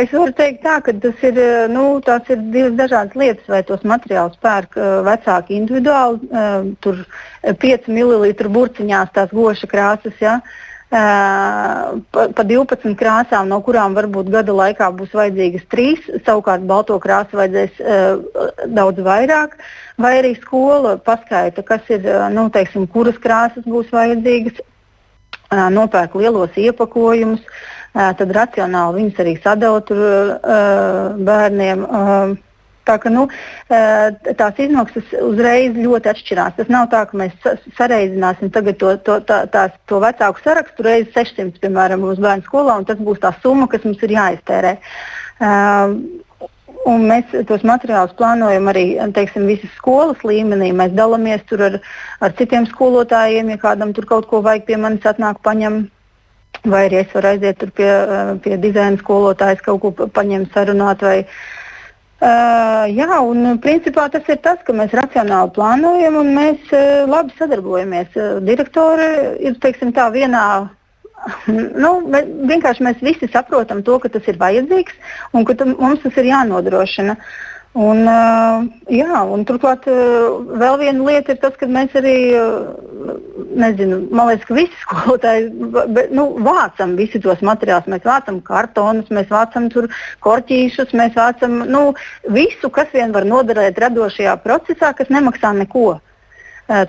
[0.00, 3.48] es varu teikt, tā, ka tas ir, nu, ir divas dažādas lietas.
[3.52, 6.24] Vai tos materiālus pērk vecāki individuāli,
[6.80, 7.02] tur
[7.44, 14.30] 5 ml burciņās tās goša krāsas, ja, uh, pa, pa 12 krāsām, no kurām varbūt
[14.32, 19.56] gada laikā būs vajadzīgas 3, savukārt balto krāsu vajadzēs uh, daudz vairāk.
[19.98, 26.58] Vai arī skola paskaita, kas ir, nu, teiksim, kuras krāsas būs vajadzīgas, uh, nopērk lielos
[26.58, 27.42] iepakojumus.
[27.44, 30.00] Uh, tad racionāli viņus arī sadala tur
[31.28, 31.86] bērniem.
[32.84, 33.26] Tā ka, nu,
[33.68, 36.56] tās izmaksas uzreiz ļoti atšķirās.
[36.58, 38.62] Tas nav tā, ka mēs sareizināsim to,
[39.06, 43.22] to, tā, tās, to vecāku sarakstu reizes 600, piemēram, uz bērnu skolā, un tas būs
[43.24, 44.76] tā summa, kas mums ir jāiztērē.
[45.40, 45.96] Uh,
[46.84, 48.84] Un mēs tos materiālus plānojam arī
[49.16, 50.68] teiksim, visas skolas līmenī.
[50.76, 51.78] Mēs dalāmies ar,
[52.20, 53.54] ar citiem skolotājiem.
[53.54, 55.86] Ja kādam tur kaut ko vajag, pie manis atnāk, paņem
[56.68, 61.00] vai arī es varu aiziet pie, eh, pie dizaina skolotājas, kaut ko paņemt, sarunāt.
[61.00, 61.24] Vai,
[62.22, 67.34] Uh, jā, un principā tas ir tas, ka mēs racionāli plānojam un mēs uh, labi
[67.38, 68.14] sadarbojamies.
[68.14, 69.08] Uh, direktori
[69.44, 70.46] ir teiksim, tā vienā.
[71.82, 74.96] Nu, mēs, vienkārši mēs visi saprotam to, ka tas ir vajadzīgs
[75.32, 77.16] un ka mums tas ir jānodrošina.
[77.16, 78.06] Uh, Un,
[78.86, 82.14] jā, un turklāt vēl viena lieta ir tas, ka mēs arī,
[83.58, 85.48] nezinu, man liekas, ka visi skolotāji
[86.14, 87.90] nu, vācam visus tos materiālus.
[87.90, 89.66] Mēs vācam kartonus, mēs vācam
[90.22, 91.82] korķīšus, mēs vācam nu,
[92.30, 95.98] visu, kas vien var noderēt radošajā procesā, kas nemaksā neko.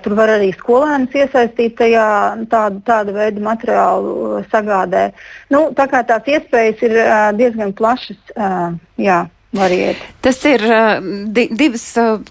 [0.06, 2.08] Tur var arī skolēnus iesaistīt tajā
[2.48, 5.08] tādu, tādu veidu materiālu sagādē.
[5.50, 7.00] Nu, tā kā tās iespējas ir
[7.42, 8.22] diezgan plašas.
[9.02, 9.24] Jā
[9.56, 10.00] variet.
[10.26, 10.62] Tas ir
[11.30, 11.84] di divas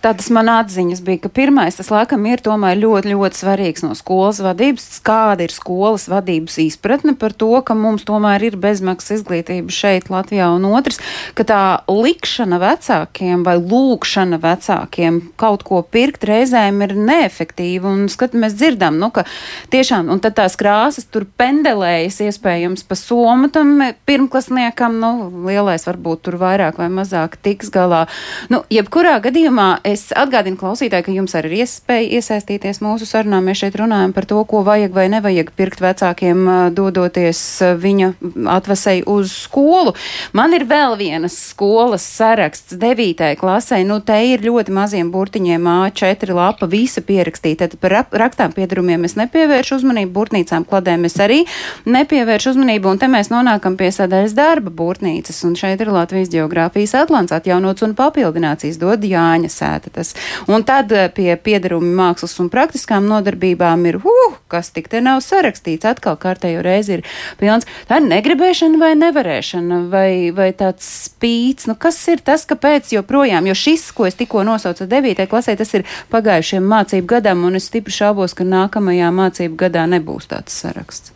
[0.04, 4.42] tādas man atziņas bija, ka pirmais tas laikam ir tomēr ļoti, ļoti svarīgs no skolas
[4.44, 10.10] vadības, kāda ir skolas vadības izpratne par to, ka mums tomēr ir bezmaksas izglītība šeit
[10.12, 11.00] Latvijā, un otrs,
[11.40, 18.36] ka tā likšana vecākiem vai lūkšana vecākiem kaut ko pirkt reizēm ir neefektīva, un skat,
[18.36, 19.24] mēs dzirdam, nu, ka
[19.72, 25.14] tiešām, un tad tās krāsas tur pendelējas iespējams pa somu tam pirmklasniekam, nu,
[25.48, 28.06] lielais varbūt tur vairāk vai mazāk mazāk tiks galā.
[28.50, 33.42] Nu, jebkurā gadījumā es atgādinu klausītāji, ka jums arī ir iespēja iesaistīties mūsu sarunā.
[33.44, 37.40] Mēs šeit runājam par to, ko vajag vai nevajag pirkt vecākiem, dodoties
[37.80, 38.12] viņa
[38.52, 39.96] atvasei uz skolu.
[40.34, 43.84] Man ir vēl vienas skolas saraksts devītai klasē.
[43.86, 47.70] Nu, te ir ļoti maziem burtiņiem A4 lapa, visa pierakstīta.
[47.70, 51.44] Tad par rakstām piedarumiem es nepievēršu uzmanību, burtnīcām kladēm es arī
[51.90, 56.96] nepievēršu uzmanību, un te mēs nonākam pie sadaļas darba burtnīcas, un šeit ir Latvijas geogrāfijas
[57.06, 59.94] atlants atjaunots un papildināts, izdod Jāņa sēta.
[59.96, 60.14] Tas.
[60.52, 65.22] Un tad eh, pie piedarumi mākslas un praktiskām nodarbībām ir, uh, kas tik te nav
[65.26, 67.06] sarakstīts, atkal kārtējo reizi ir
[67.40, 67.68] pilns.
[67.90, 73.50] Tā ir negribēšana vai nevarēšana, vai, vai tāds spīts, nu kas ir tas, kāpēc joprojām,
[73.50, 75.26] jo šis, ko es tikko nosaucu 9.
[75.32, 80.32] klasē, tas ir pagājušiem mācību gadam, un es stipri šaubos, ka nākamajā mācību gadā nebūs
[80.32, 81.15] tāds saraksts.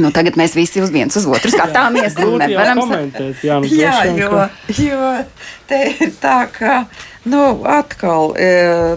[0.00, 2.16] Nu, tagad mēs visi uz viens uz otru skatāmies.
[2.16, 3.42] Nevaram komentēt.
[3.44, 4.48] Jā, nu, jā jo, ka...
[4.78, 5.10] jo
[5.68, 6.84] te ir tā, ka
[7.28, 8.32] nu, atkal.
[8.40, 8.96] E,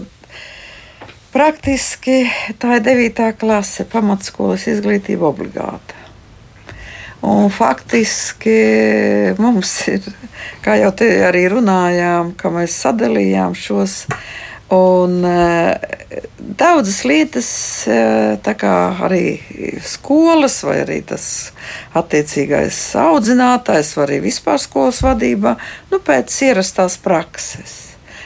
[1.36, 2.24] praktiski
[2.62, 3.28] tā ir 9.
[3.42, 6.00] klase, pamatskolas izglītība obligāta.
[7.26, 8.54] Un faktiski
[9.42, 10.06] mums ir,
[10.62, 14.04] kā jau te arī runājām, ka mēs sadalījām šos
[14.74, 15.76] Un uh,
[16.40, 17.50] daudzas lietas,
[17.86, 18.76] uh, kā
[19.06, 19.38] arī
[19.86, 21.28] skolas, vai arī tas
[21.94, 25.58] attiecīgais audzinātājs, vai arī vispār skolas vadībā,
[25.92, 27.86] nu, pēc ierastās prakses.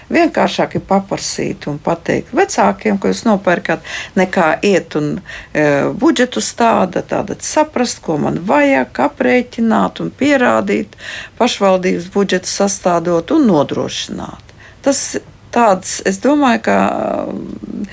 [0.10, 3.84] Vienkāršāk ir paprasīt un pateikt vecākiem, ko jūs nopērkat,
[4.18, 5.66] nekā iet un e,
[6.02, 10.98] budžetu stāda, tāda saprast, ko man vajag, aprēķināt un pierādīt,
[11.38, 14.56] pašvaldības budžetu sastādot un nodrošināt.
[14.82, 16.78] Tas Tāds, es domāju, ka
[17.26, 17.88] mm,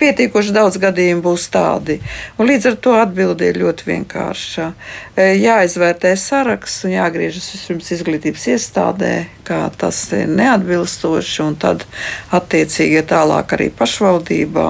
[0.00, 1.98] pietiekoši daudz gadījumu būs tādi.
[2.40, 4.68] Un līdz ar to atbildi ir ļoti vienkārša.
[5.12, 9.10] E, jāizvērtē saraksts un jāgriežas vispirms izglītības iestādē,
[9.44, 11.84] kā tas ir neatbilstoši, un tad
[12.32, 14.66] attiecīgi tālāk arī pašvaldībā.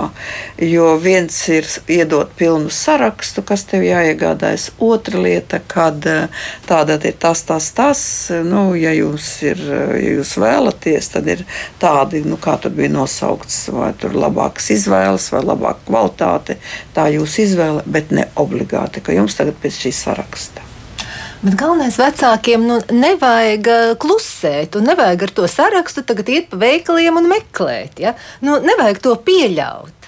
[0.66, 4.72] Jo viens ir iedot pilnu sarakstu, kas tev jāiegādājas.
[4.82, 6.18] Otra lieta, kad e,
[6.66, 8.02] tāda ir tas, tas, tas,
[8.42, 11.46] nu, ja jūs, ir, ja jūs vēlaties, tad ir
[11.78, 16.58] tādi nu, kā tur bija nosaukts, vai tur labākas izvēles, vai labāka kvalitāte.
[16.96, 20.68] Tā ir jūsu izvēle, bet ne obligāti, ka jums tagad pēc šī saraksta.
[21.42, 26.60] Bet galvenais vecākiem nu, nevajag uh, klusēt, un nevajag ar to sarakstu tagad iet pa
[26.60, 27.98] veikaliem un meklēt.
[27.98, 28.14] Ja?
[28.46, 30.01] Nu, nevajag to pieļaut.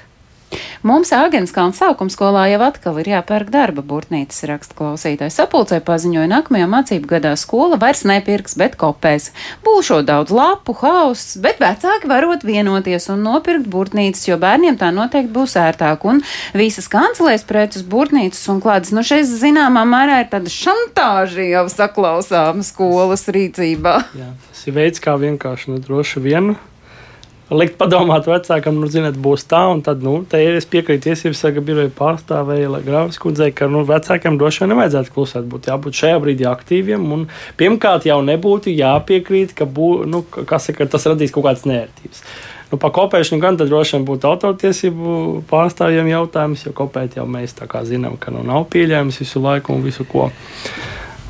[0.85, 5.39] Mums Āgenskalna sākuma skolā jau atkal ir jāpērk darba burtnīcas raksta klausītājs.
[5.39, 9.31] Sapulcē paziņoja, nākamajā mācību gadā skola vairs nepirks, bet kopēs.
[9.65, 15.33] Būšot daudz lapu, hauss, bet vecāki varot vienoties un nopirkt burtnīcas, jo bērniem tā noteikti
[15.33, 16.05] būs ērtāk.
[16.05, 16.21] Un
[16.53, 22.61] visas kancelēs preces, burtnīcas un klādes, nu šeit zināmā mērā ir tāda šantāža jau saklausām
[22.67, 23.97] skolas rīcībā.
[24.21, 26.61] Jā, tas ir veids, kā vienkārši nu, droši vienu
[27.59, 31.45] likt padomāt vecākam, nu, zināt, būs tā, un tad, nu, te ir es piekrītu tiesības
[31.45, 36.19] sarga biroja pārstāvēja Grāvis kundzei, ka, nu, vecākiem droši vien nevajadzētu klusēt, būtu jābūt šajā
[36.25, 37.29] brīdī aktīviem, un
[37.61, 42.25] pirmkārt jau nebūtu jāpiekrīt, ka, bū, nu, kas, ka tas radīs kaut kādas nērtības.
[42.73, 45.15] Nu, par kopēšanu gan droši vien būtu autortiesību
[45.51, 49.77] pārstāvjiem jautājums, jo kopēt jau mēs tā kā zinām, ka nu, nav pieļājums visu laiku
[49.77, 50.31] un visu ko.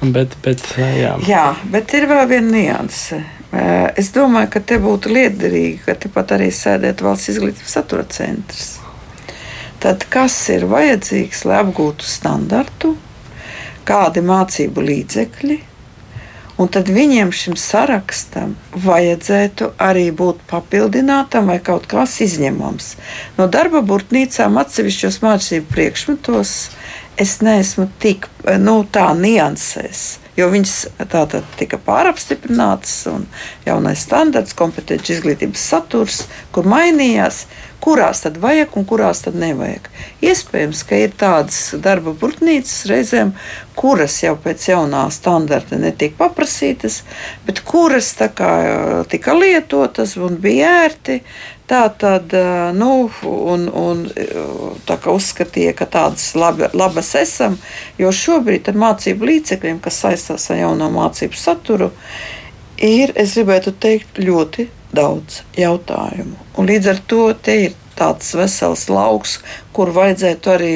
[0.04, 1.14] Bet, bet, jā.
[1.28, 3.20] jā, bet ir vēl viena nianse.
[3.54, 8.72] Eh, es domāju, ka te būtu liederīgi, ka tepat arī sēdētu valsts izglītības satura centrs.
[9.84, 12.94] Tad kas ir vajadzīgs, lai apgūtu standartu,
[13.86, 15.58] kādi mācību līdzekļi,
[16.58, 22.94] un tad viņiem šim sarakstam vajadzētu arī būt papildinātam vai kaut kas izņemams.
[23.38, 26.56] No darba burtnīcām atsevišķos mācību priekšmetos
[27.20, 30.04] es neesmu tik nu, tā niansēs
[30.36, 30.74] jo viņas
[31.10, 33.26] tātad tika pārapstiprinātas un
[33.66, 36.24] jaunais standarts, kompetenci izglītības saturs,
[36.54, 37.44] kur mainījās,
[37.84, 39.90] kurās tad vajag un kurās tad nevajag.
[40.24, 43.34] Iespējams, ka ir tādas darba burtnīcas reizēm,
[43.78, 47.02] kuras jau pēc jaunā standarta netiek paprasītas,
[47.46, 48.52] bet kuras kā,
[49.10, 51.20] tika lietotas un bija ērti.
[51.64, 52.34] Tā tad
[52.76, 52.90] nu,
[53.24, 54.02] un, un,
[55.14, 57.56] uzskatīja, ka tādas labi, labas esam,
[57.96, 61.88] jo šobrīd ar mācību līdzekļiem, kas saistās ar jauno mācību saturu,
[62.76, 66.36] ir, es gribētu teikt, ļoti daudz jautājumu.
[66.60, 69.38] Un līdz ar to te ir tāds vesels lauks,
[69.72, 70.74] kur vajadzētu arī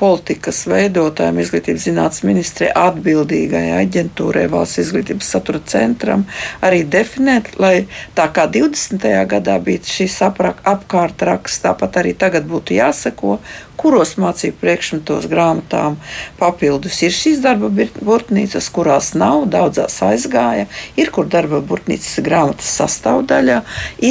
[0.00, 6.24] politikas veidotājiem, izglītības zinātnes ministrē, atbildīgajai aģentūrai, valsts izglītības satura centram,
[6.64, 7.86] arī definēt, lai
[8.16, 9.04] tā kā 20.
[9.28, 13.38] gadā bija šīs apkārtraksts, tāpat arī tagad būtu jāseko,
[13.82, 15.98] kuros mācību priekšmetos grāmatām
[16.38, 23.60] papildus ir šīs darba burtnīcas, kurās nav, daudzās aizgāja, ir kur darba burtnīcas grāmatas sastāvdaļā.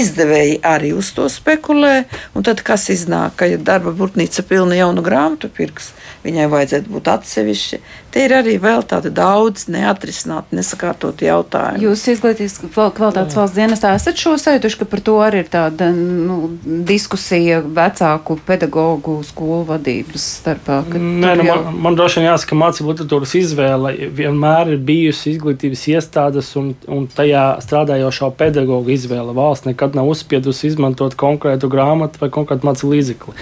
[0.01, 1.95] Izdevēji arī uz to spekulē,
[2.36, 5.93] un tad kas iznāk, ka ja darba burtnīca pilna jaunu grāmatu pirks,
[6.26, 7.82] viņai vajadzētu būt atsevišķi.
[8.12, 11.80] Te ir arī vēl tādi daudz neatrisināti, nesakārtoti jautājumi.
[11.86, 16.49] Jūs izglītības kvalitātes valsts dienestā esat šo sajūtuši, ka par to arī ir tāda nu,
[16.88, 20.82] diskusija vecāku pedagoģu skolu vadības starpā?
[20.91, 25.86] Nē, nu, man, man droši vien jāsaka, ka mācību literatūras izvēle vienmēr ir bijusi izglītības
[25.93, 29.38] iestādes un, un tajā strādājošo pedagoģu izvēle.
[29.39, 33.38] Valsts nekad nav uzspiedusi izmantot konkrētu grāmatu vai konkrētu mācību līdzekli.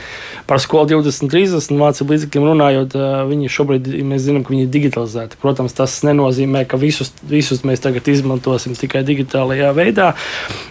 [0.49, 2.97] Par skolu 2030 mācību līdzekļiem runājot,
[3.33, 5.39] viņi šobrīd, mēs zinām, ka viņi ir digitalizēti.
[5.41, 10.11] Protams, tas nenozīmē, ka visus, visus mēs tagad izmantosim tikai digitālajā veidā,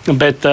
[0.08, 0.46] bet,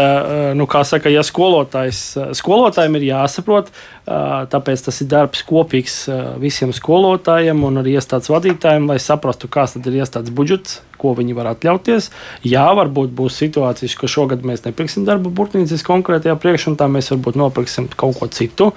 [0.57, 2.05] nu, kā saka, ja skolotājs,
[2.39, 3.73] skolotājiem ir jāsaprot,
[4.05, 5.95] Tāpēc tas ir darbs kopīgs
[6.37, 11.49] visiem skolotājiem un arī iestādes vadītājiem, lai saprastu, kāds ir iestādes budžets, ko viņi var
[11.55, 12.11] atļauties.
[12.45, 17.89] Jā, varbūt būs situācijas, ka šogad mēs nepirksim darba burtnīcas konkrētajā priekšmetā, mēs varbūt nopirksim
[17.97, 18.69] kaut ko citu.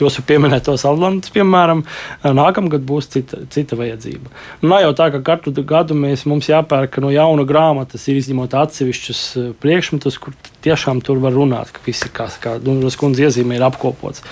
[0.00, 1.84] Jūsu pieminētos Atlantis, piemēram,
[2.24, 4.32] nākamgad būs cita, cita vajadzība.
[4.62, 9.22] Nu, nav jau tā, ka katru gadu mēs, mums jāpērk no jauna grāmatas, izņemot atsevišķus
[9.62, 10.34] priekšmetus, kur
[10.64, 14.24] tiešām tur var runāt, ka viss ir kā, kā Dunkas kundze iezīmē, ir apkopots.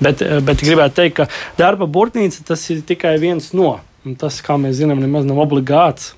[0.00, 3.80] Bet, eh, bet gribētu teikt, ka darba burtnīca tas ir tikai viens no.
[4.06, 6.14] Un tas, kā mēs zinām, nemaz nav obligāts.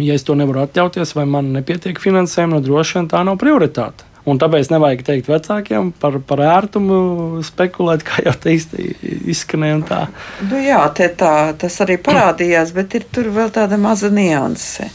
[0.00, 4.08] Ja es to nevaru atļauties, vai man nepietiek finansējuma, no droši vien tā nav prioritāte.
[4.24, 10.04] Un tāpēc nevajag teikt vecākiem par, par ērtumu, spekulēt, kā jau te izskanēja.
[10.48, 14.88] Nu, jā, tā, tas arī parādījās, bet ir tur vēl tāda maza nianse.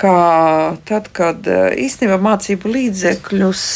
[0.00, 0.16] Kā
[0.88, 3.66] tad, kad eh, īstenībā mācību līdzekļus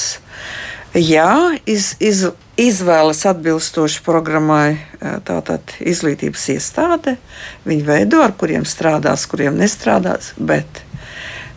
[0.99, 1.29] jā,
[1.69, 2.25] iz, iz,
[2.59, 7.19] izvēlas atbilstoši programmai eh, tātad izglītības iestāde.
[7.69, 10.83] Viņi veido, ar kuriem strādās, kuriem nestrādās, bet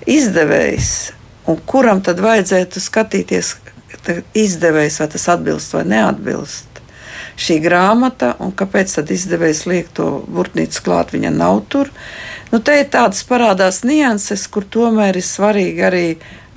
[0.06, 0.92] izdevējs
[1.50, 3.56] un kuram tad vajadzētu skatīties,
[4.38, 6.68] izdevējs, vai tas atbilst vai neatbilst.
[7.42, 11.90] Šī grāmata, un kāpēc tad izdevējs liek to burtnīcu klāt, viņa nav tur.
[12.52, 16.06] Nu, te ir tādas parādās nianses, kur tomēr ir svarīgi arī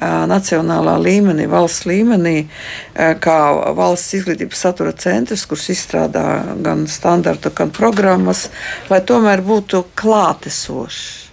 [0.05, 2.49] nacionālā līmenī, valsts līmenī,
[2.95, 3.39] kā
[3.77, 6.27] valsts izglītības satura centrs, kurš izstrādā
[6.65, 8.49] gan standartu, gan programmas,
[8.91, 11.24] lai tomēr būtu klātesošs.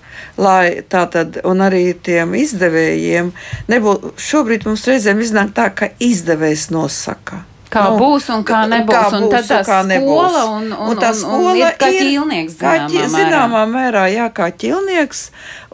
[0.41, 3.29] Lai tā tad, un arī tiem izdevējiem
[3.69, 8.91] nebūtu, šobrīd mums reizēm iznāk tā, ka izdevējs nosaka Kā nu, būs un kā nebūs.
[8.91, 11.87] Kā būs, un tad tā skola un, un, un, tā skola un, un ir kā
[11.93, 12.57] ķīlnieks.
[12.59, 15.21] Kā ķi, zināmā mērā, jā, kā ķīlnieks.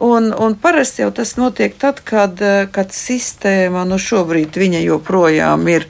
[0.06, 2.38] Un, un parasti jau tas notiek tad, kad,
[2.74, 5.88] kad sistēma, nu šobrīd viņa joprojām ir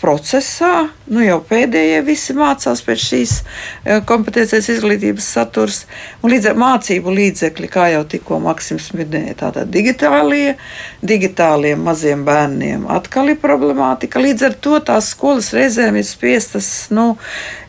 [0.00, 0.88] procesā.
[1.08, 5.80] Nu, jau pēdējie visi mācās pēc šīs e, kompetences izglītības saturs.
[6.26, 10.56] Līdz ar mācību līdzekļi, kā jau tikko Maksims minēja, tātad digitālie,
[11.00, 14.22] digitāliem maziem bērniem atkal ir problemātika.
[14.22, 17.14] Līdz ar to tās skolas reizēm ir spiestas nu,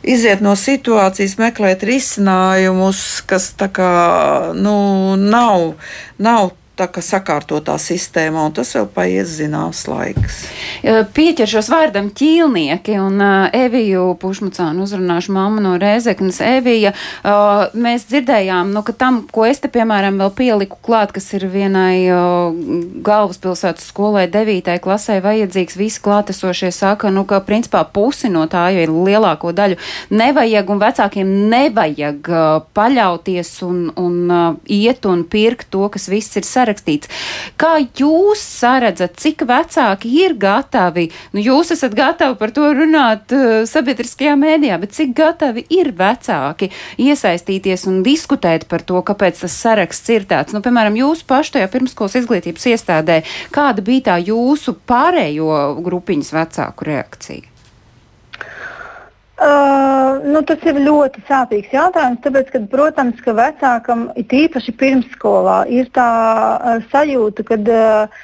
[0.03, 3.91] iziet no situācijas, meklēt risinājumus, kas tā kā
[4.57, 4.79] nu,
[5.19, 5.73] nav,
[6.19, 10.39] nav tā kā sakārtotā sistēmā, un tas vēl paies zināms laiks.
[11.15, 16.39] Pieķeršos vārdam ķīlnieki, un uh, Eviju Pušmucānu uzrunāšu mammu no Rēzeknas.
[16.45, 21.27] Evija, uh, mēs dzirdējām, nu, ka tam, ko es te, piemēram, vēl pieliku klāt, kas
[21.35, 22.55] ir vienai uh,
[23.05, 28.87] galvaspilsētas skolai devītai klasē vajadzīgs, visi klātesošie saka, nu, ka principā pusi no tā, jo
[28.87, 29.79] ir lielāko daļu,
[30.15, 36.39] nevajag, un vecākiem nevajag uh, paļauties un, un uh, iet un pirkt to, kas viss
[36.39, 37.09] ir sarežģīts sarakstīts.
[37.59, 41.09] Kā jūs saredzat, cik vecāki ir gatavi?
[41.33, 46.71] Nu, jūs esat gatavi par to runāt uh, sabiedriskajā mēdījā, bet cik gatavi ir vecāki
[47.01, 50.55] iesaistīties un diskutēt par to, kāpēc tas saraksts ir tāds?
[50.55, 53.21] Nu, piemēram, jūs paši tajā pirmskolas izglītības iestādē,
[53.55, 57.58] kāda bija tā jūsu pārējo grupiņas vecāku reakcija?
[59.39, 65.61] Uh, nu, tas ir ļoti sāpīgs jautājums, tāpēc, ka, protams, ka vecākam, it īpaši pirmsskolā,
[65.71, 66.07] ir tā
[66.57, 68.19] uh, sajūta, ka uh,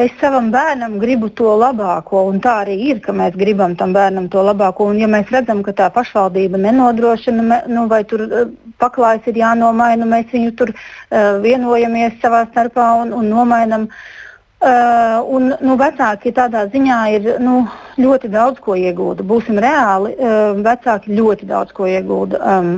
[0.00, 4.30] es savam bērnam gribu to labāko, un tā arī ir, ka mēs gribam tam bērnam
[4.32, 4.88] to labāko.
[4.94, 8.48] Un, ja mēs redzam, ka tā pašvaldība nenodrošina, nu, vai tur uh,
[8.80, 13.90] paklājas ir jānomaina, mēs viņu tur uh, vienojamies savā starpā un, un nomainam.
[13.92, 14.24] Uh,
[14.56, 17.58] Uh, un, nu, vecāki tādā ziņā ir nu,
[18.00, 19.26] ļoti daudz ko iegūda.
[19.28, 22.70] Būsim reāli, uh, vecāki ļoti daudz ko iegūda um,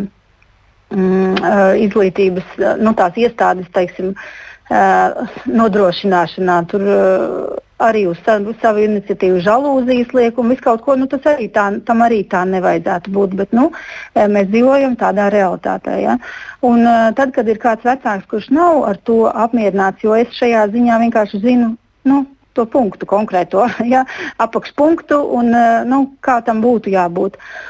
[0.90, 6.58] um, uh, izglītības nu, iestādes teiksim, uh, nodrošināšanā.
[6.74, 11.48] Tur, uh, arī uz savu, savu iniciatīvu žalūzijas liekumu, visu kaut ko, nu, tas arī
[11.54, 13.36] tā, tam arī tā nevajadzētu būt.
[13.38, 13.68] Bet, nu,
[14.18, 15.98] mēs dzīvojam tādā realitātē.
[16.02, 16.16] Ja?
[16.66, 16.82] Un,
[17.18, 21.42] tad, kad ir kāds vecāks, kurš nav ar to apmierināts, jo es šajā ziņā vienkārši
[21.44, 21.72] zinu,
[22.08, 22.24] nu,
[22.58, 24.04] to punktu konkrēto, ja,
[24.42, 25.54] apakšpunktu un
[25.86, 27.38] nu, kā tam būtu jābūt.
[27.38, 27.68] Uh,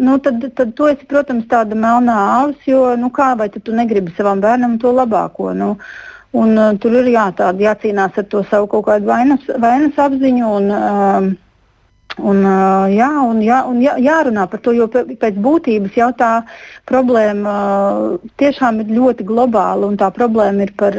[0.00, 4.14] nu, tad, tad tu esi, protams, tāda melnā avs, jo nu, kā vai tu negribi
[4.16, 5.50] savam bērnam to labāko.
[5.52, 5.74] Nu,
[6.32, 10.52] un, uh, tur ir jā, tāda, jācīnās ar to savu kaut kādu vainas, vainas apziņu.
[10.58, 11.28] Un, uh,
[12.16, 12.40] Un,
[12.94, 16.30] jā, un, jā, un jā, jārunā par to, jo pēc būtības jau tā
[16.88, 17.56] problēma
[18.40, 19.90] tiešām ir ļoti globāla.
[20.00, 20.96] Tā problēma ir par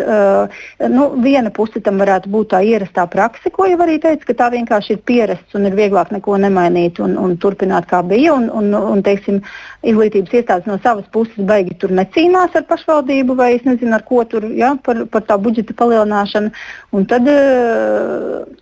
[0.93, 4.51] nu, viena puse tam varētu būt tā ierastā praksa, ko jau arī teica, ka tā
[4.53, 8.35] vienkārši ir pierasts un ir vieglāk neko nemainīt un, un turpināt kā bija.
[8.37, 9.41] Un, un, un, teiksim,
[9.87, 14.21] izglītības iestādes no savas puses baigi tur necīnās ar pašvaldību vai es nezinu ar ko
[14.29, 16.53] tur ja, par, par tā budžeta palielināšanu.
[16.93, 17.25] Un tad,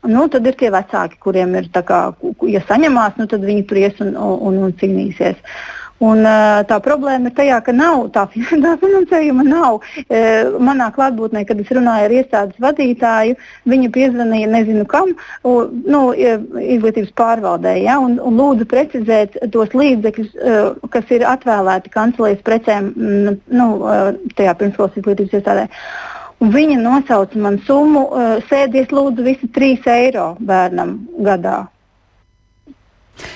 [0.07, 2.01] nu, tad ir tie vecāki, kuriem ir tā kā
[2.51, 5.41] ja saņemās, nu, tad viņi tur ies un, un, un cīnīsies.
[6.03, 6.25] Un,
[6.67, 8.25] tā problēma ir tajā, ka nav tā,
[8.65, 9.45] tā finansējuma.
[9.47, 9.77] Nav.
[10.59, 13.37] Manā klātbūtnē, kad es runāju ar iestādes vadītāju,
[13.71, 15.13] viņa piezvanīja nezinu kam,
[15.45, 20.33] nu, izglītības pārvaldē, ja, un, un lūdzu precizēt tos līdzekļus,
[20.91, 23.69] kas ir atvēlēti kancelēs precēm nu,
[24.35, 25.69] tajā pirmskolas izglītības iestādē.
[26.43, 28.09] Un viņa nosauca man summu,
[28.49, 31.61] sēdies lūdzu visi 3 eiro bērnam gadā.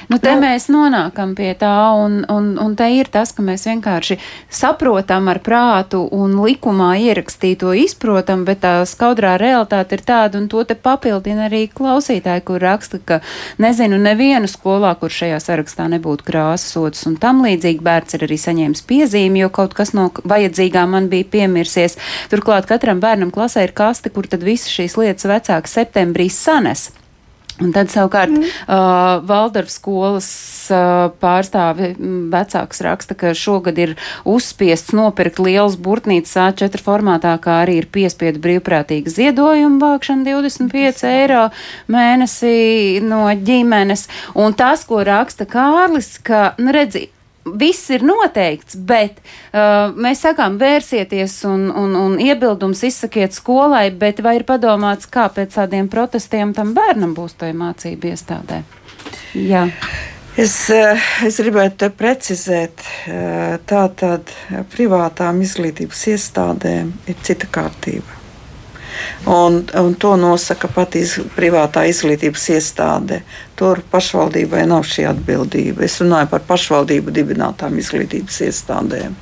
[0.10, 3.64] Nu, te nu, mēs nonākam pie tā, un, un, un te ir tas, ka mēs
[3.70, 4.18] vienkārši
[4.52, 10.66] saprotam ar prātu un likumā ierakstīto izprotam, bet tā skaudrā realitāte ir tāda, un to
[10.68, 13.22] te papildina arī klausītāji, kur raksta, ka
[13.62, 18.40] nezinu nevienu skolā, kur šajā sarakstā nebūtu krāsas sots, un tam līdzīgi bērns ir arī
[18.42, 22.00] saņēmis piezīmi, jo kaut kas no vajadzīgā man bija piemirsies.
[22.34, 26.90] Turklāt katram bērnam klasē ir kaste, kur tad visas šīs lietas vecāki septembrī sanes.
[27.60, 28.46] Un tad savukārt mm.
[28.72, 30.30] uh, Valdorf skolas
[30.72, 31.92] uh, pārstāvi
[32.32, 38.40] vecāks raksta, ka šogad ir uzspiests nopirkt liels burtnīcas A4 formātā, kā arī ir piespiedu
[38.46, 41.46] brīvprātīga ziedojuma vākšana 25 eiro
[41.92, 44.08] mēnesī no ģimenes.
[44.40, 47.10] Un tas, ko raksta Kārlis, ka, nu redzi,
[47.60, 54.22] viss ir noteikts, bet uh, mēs sakām, vērsieties un, un, un iebildums izsakiet skolai, bet
[54.26, 58.62] vai ir padomāts, kā pēc tādiem protestiem tam bērnam būs tajā mācību iestādē?
[59.38, 59.68] Jā.
[60.40, 64.32] Es, uh, es gribētu precizēt, uh, tā tad
[64.72, 68.20] privātām izglītības iestādēm ir cita kārtība.
[69.30, 73.20] Un, un to nosaka pati iz, privātā izglītības iestāde.
[73.60, 75.84] Tur pašvaldībai nav šī atbildība.
[75.86, 79.18] Es runāju par pašvaldību dibinātām izglītības iestādēm.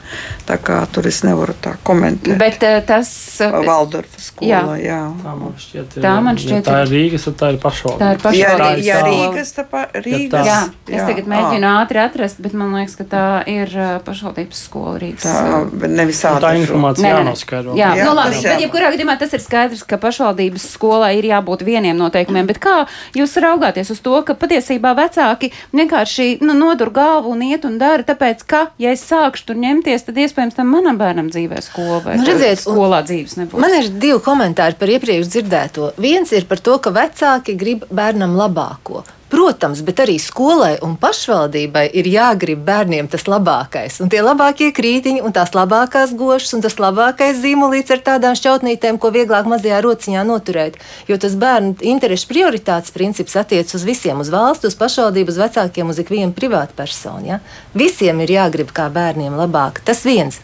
[0.48, 2.38] Tā kā tur es nevaru tā komentēt.
[2.40, 3.10] Bet uh, tas
[3.42, 4.48] ir uh, Valdorfa skola.
[4.48, 4.62] Jā.
[4.80, 5.00] jā.
[5.24, 8.06] Tā man šķiet, tā, man šķiet, ja tā ir Rīgas, tad tā ir pašvaldība.
[8.06, 8.86] Tā ir pašvaldība.
[8.86, 10.48] Jā, jā, Rīgas, tā pa, Rīgas.
[10.52, 11.74] Jā, jā, es tagad mēģinu à.
[11.82, 15.26] ātri atrast, bet man liekas, ka tā ir uh, pašvaldības skola Rīgas.
[15.26, 16.46] Tā nevis ātri.
[16.46, 17.76] Tā informācija jānoskaidro.
[17.82, 21.66] Jā, jā, nu labi, bet jebkurā gadījumā tas ir skaidrs, ka pašvaldības skolai ir jābūt
[21.68, 22.76] vieniem noteikumiem, bet kā
[23.18, 28.06] jūs raugāties uz to, ka patiesībā vecāki vienkārši nu, nodur galvu un iet un dara,
[28.08, 32.18] tāpēc, ka, ja es sākšu tur ņemties, tad iespējams tam manam bērnam dzīvē skolā vai
[32.22, 33.62] nu, redziet, skolā dzīves nebūs.
[33.64, 35.92] Man ir divi komentāri par iepriekš dzirdēto.
[36.02, 39.06] Viens ir par to, ka vecāki grib bērnam labāko.
[39.28, 43.98] Protams, bet arī skolai un pašvaldībai ir jāgrib bērniem tas labākais.
[44.04, 49.00] Un tie labākie krītiņi, un tās labākās gošas, un tas labākais zīmolīts ar tādām šķautnītēm,
[49.02, 50.80] ko vieglāk mazajā rociņā noturēt.
[51.12, 55.92] Jo tas bērnu interešu prioritātes princips attiec uz visiem, uz valsts, uz pašvaldību, uz vecākiem,
[55.92, 57.28] uz ikvienu privātu personu.
[57.28, 57.42] Ja?
[57.76, 59.84] Visiem ir jāgrib kā bērniem labāk.
[59.84, 60.40] Tas viens.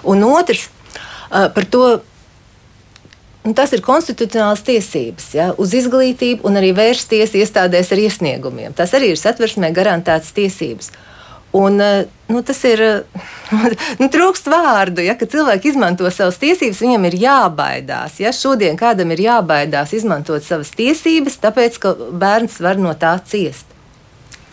[0.00, 0.70] Un otrs
[1.28, 1.84] par to
[3.44, 8.72] Un tas ir konstitucionāls tiesības ja, uz izglītību un arī vērsties iestādēs ar iesniegumiem.
[8.76, 10.88] Tas arī ir satversmē garantētas tiesības.
[11.54, 12.80] Un, eh, nu, tas ir
[14.00, 18.16] nu, trūkst vārdu, ja cilvēki izmanto savas tiesības, viņam ir jābaidās.
[18.24, 23.73] Ja šodien kādam ir jābaidās izmantot savas tiesības, tāpēc ka bērns var no tā ciest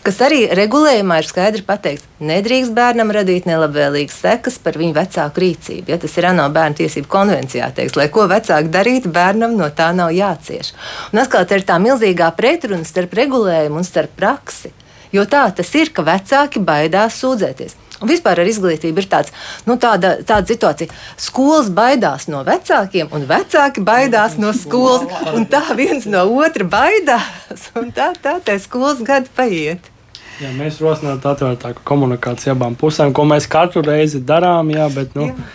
[0.02, 2.06] kas arī regulējumā ir skaidri pateikts.
[2.22, 5.92] Nedrīkst bērnam radīt nelabvēlīgas sekas par viņu vecāku rīcību.
[5.92, 9.92] Ja, tas ir ANO bērnu tiesību konvencijā teikts, lai ko vecāki darītu, bērnam no tā
[9.96, 10.72] nav jācieš.
[11.12, 14.74] Un atkal tā ir tā milzīgā pretruna starp regulējumu un starp praksi.
[15.12, 17.78] Jo tā tas ir, ka vecāki baidās sūdzēties.
[18.02, 19.30] Un vispār ar izglītību ir tāds,
[19.68, 20.90] nu, tāda, tāda situācija.
[21.20, 25.06] Skolas baidās no vecākiem, un vecāki baidās no skolas.
[25.36, 29.91] Un tā viens no otra baidās, un tā tā, tā skolas gadi paiet.
[30.40, 34.72] Jā, mēs rosinātu atvērtāku komunikāciju abām pusēm, ko mēs katru reizi darām.
[34.72, 35.50] Jā, bet, nu, jā.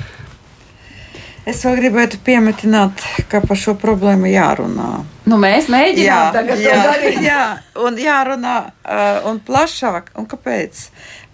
[1.48, 3.00] Es vēl gribētu piemetināt,
[3.32, 4.88] ka par šo problēmu jārunā.
[5.32, 7.20] Nu, mēs mēģinām tagad jā, to darīt.
[7.24, 7.44] jā,
[7.88, 10.10] un jārunā uh, un plašāk.
[10.20, 10.82] Un kāpēc?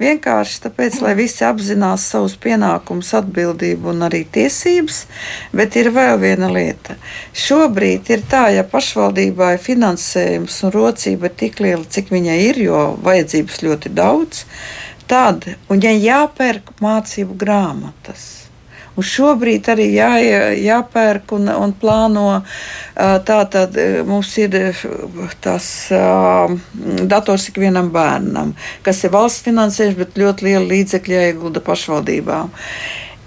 [0.02, 5.00] Vienkārši tāpēc, lai visi apzinās savus pienākumus, atbildību un arī tiesības,
[5.50, 7.00] bet ir vēl viena lieta.
[7.34, 12.62] Šobrīd ir tā, ja pašvaldībā ir finansējums un rocība ir tik liela, cik viņai ir,
[12.70, 14.46] jo vajadzības ļoti daudz,
[15.10, 18.43] tad, ja jāpērk mācību grāmatas,
[18.94, 20.12] Un šobrīd arī jā,
[20.60, 22.28] jāpērk un, un plāno.
[22.94, 24.58] Tā tad mums ir
[25.42, 25.68] tas
[27.10, 28.54] dators ikvienam bērnam,
[28.86, 32.54] kas ir valsts finansējums, bet ļoti liela līdzekļa iegulda pašvaldībām.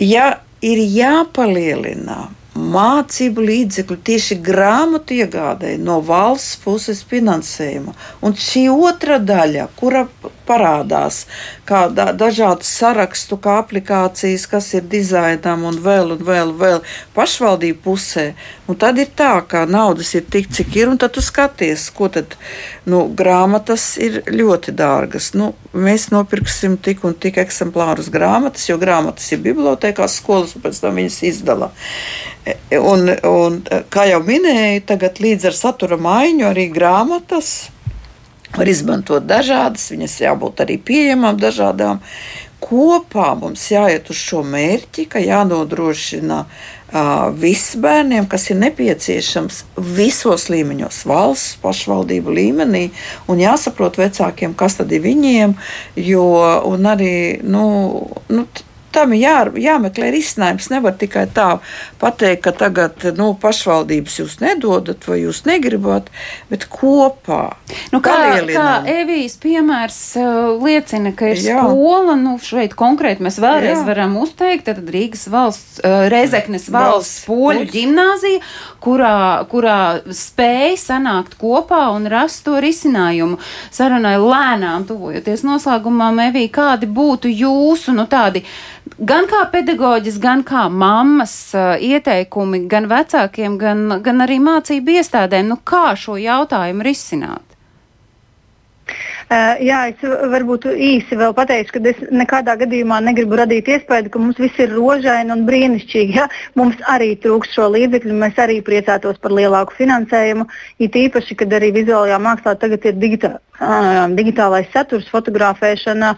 [0.02, 7.92] Ja ir jāpalielina mācību līdzekļu tieši grāmatu iegādēji no valsts puses finansējuma.
[8.24, 10.06] Un šī otra daļa, kura
[10.46, 11.24] parādās,
[11.68, 16.82] kā da, dažādas sarakstu, kā aplikācijas, kas ir dizainam un vēl, un vēl, vēl
[17.16, 18.26] pašvaldību pusē.
[18.70, 22.08] Un tad ir tā, ka naudas ir tik, cik ir, un tad tu skaties, ko
[22.12, 22.38] tad
[22.86, 25.32] nu, grāmatas ir ļoti dārgas.
[25.38, 30.82] Nu, mēs nopirksim tik un tik eksemplārus grāmatas, jo grāmatas ir bibliotekās, skolas, un pēc
[30.82, 31.70] tam viņas izdala.
[32.46, 37.56] E, un, un, kā jau minēju, tagad līdz ar satura maiņu arī grāmatas
[38.54, 42.02] var izmantot dažādas, viņas jābūt arī pieejamām dažādām.
[42.62, 50.48] Kopā mums jāiet uz šo mērķi, ka jānodrošina uh, visiem bērniem, kas ir nepieciešams visos
[50.50, 52.84] līmeņos, valsts, pašvaldību līmenī,
[53.28, 55.54] un jāsaprot vecākiem, kas tad ir viņiem,
[56.00, 56.26] jo
[56.90, 57.66] arī nu,
[58.32, 58.46] nu,
[58.96, 60.70] tam ir jā, jāmeklē risinājums.
[60.72, 61.48] Nevar tikai tā
[62.00, 66.08] pateikt, ka tagad nu, pašvaldības jūs nedodat vai jūs negribat,
[66.50, 67.56] bet kopā.
[67.92, 68.16] Nu, kā,
[68.48, 71.60] kā Evijas piemērs uh, liecina, ka ir jā.
[71.60, 73.86] skola, nu šeit konkrēti mēs vēlreiz jā.
[73.88, 78.42] varam uzteikt, tad Rīgas valsts, uh, Rezeknes valsts poļu ģimnāzija,
[78.84, 79.16] kurā,
[79.50, 79.78] kurā
[80.14, 83.40] spēja sanākt kopā un rast to risinājumu.
[83.74, 88.44] Sarunai lēnām tuvojoties noslēgumam, Evija, kādi būtu jūsu, nu tādi
[88.98, 95.50] gan kā pedagoģis, gan kā mammas uh, ieteikumi gan vecākiem, gan, gan arī mācību iestādēm,
[95.52, 97.45] nu kā šo jautājumu risināt?
[99.26, 104.20] Uh, jā, es varbūt īsi vēl pateikšu, ka es nekādā gadījumā negribu radīt iespēju, ka
[104.22, 106.14] mums viss ir rožaini un brīnišķīgi.
[106.14, 106.28] Ja?
[106.54, 110.46] Mums arī trūkst šo līdzekļu, mēs arī priecātos par lielāku finansējumu.
[110.78, 113.32] It īpaši, kad arī vizuālajā mākslā tagad ir digitā,
[114.14, 116.12] digitālais saturs, fotografēšana,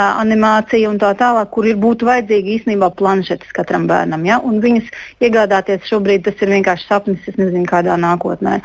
[0.00, 4.24] animācija un tā tālāk, kur ir būtu vajadzīgi īstenībā planšetes katram bērnam.
[4.24, 4.40] Ja?
[4.40, 4.88] Un viņas
[5.20, 8.62] iegādāties šobrīd tas ir vienkārši sapnis, es nezinu, kādā nākotnē.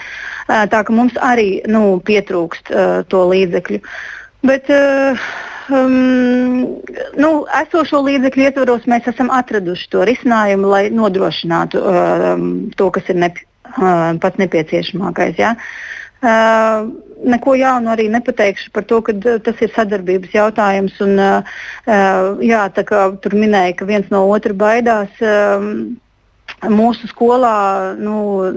[0.47, 3.83] Tā ka mums arī nu, pietrūkst uh, to līdzekļu.
[4.41, 5.19] Bet uh,
[5.75, 6.79] um,
[7.19, 7.29] nu,
[7.61, 12.33] esošo līdzekļu ietvaros mēs esam atraduši to risinājumu, lai nodrošinātu uh,
[12.79, 15.35] to, kas ir nepi, uh, pats nepieciešamākais.
[15.41, 15.55] Ja?
[16.19, 16.87] Uh,
[17.27, 20.95] neko jaunu arī nepateikšu par to, ka tas ir sadarbības jautājums.
[21.03, 25.11] Un, uh, jā, tur minēja, ka viens no otra baidās.
[25.19, 25.97] Uh,
[26.67, 28.49] Mūsu skolā nu,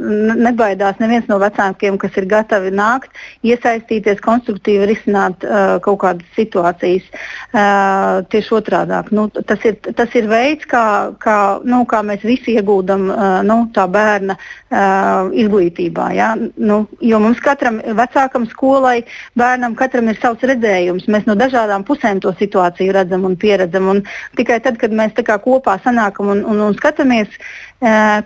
[0.42, 3.12] nebaidās neviens no vecākiem, kas ir gatavi nākt,
[3.46, 7.06] iesaistīties, konstruktīvi risināt uh, kaut kādas situācijas.
[7.52, 8.98] Uh, tieši otrādi.
[9.14, 10.84] Nu, tas, ir, tas ir veids, kā,
[11.22, 11.36] kā,
[11.68, 16.08] nu, kā mēs visi ieguldam uh, nu, tā bērna uh, izglītībā.
[16.16, 16.32] Ja?
[16.56, 19.02] Nu, jo mums katram vecākam, skolai,
[19.38, 21.08] bērnam, katram ir savs redzējums.
[21.12, 23.90] Mēs no dažādām pusēm to situāciju redzam un pieredzam.
[23.92, 24.04] Un
[24.38, 27.30] tikai tad, kad mēs kopā sanākam un, un, un skatāmies,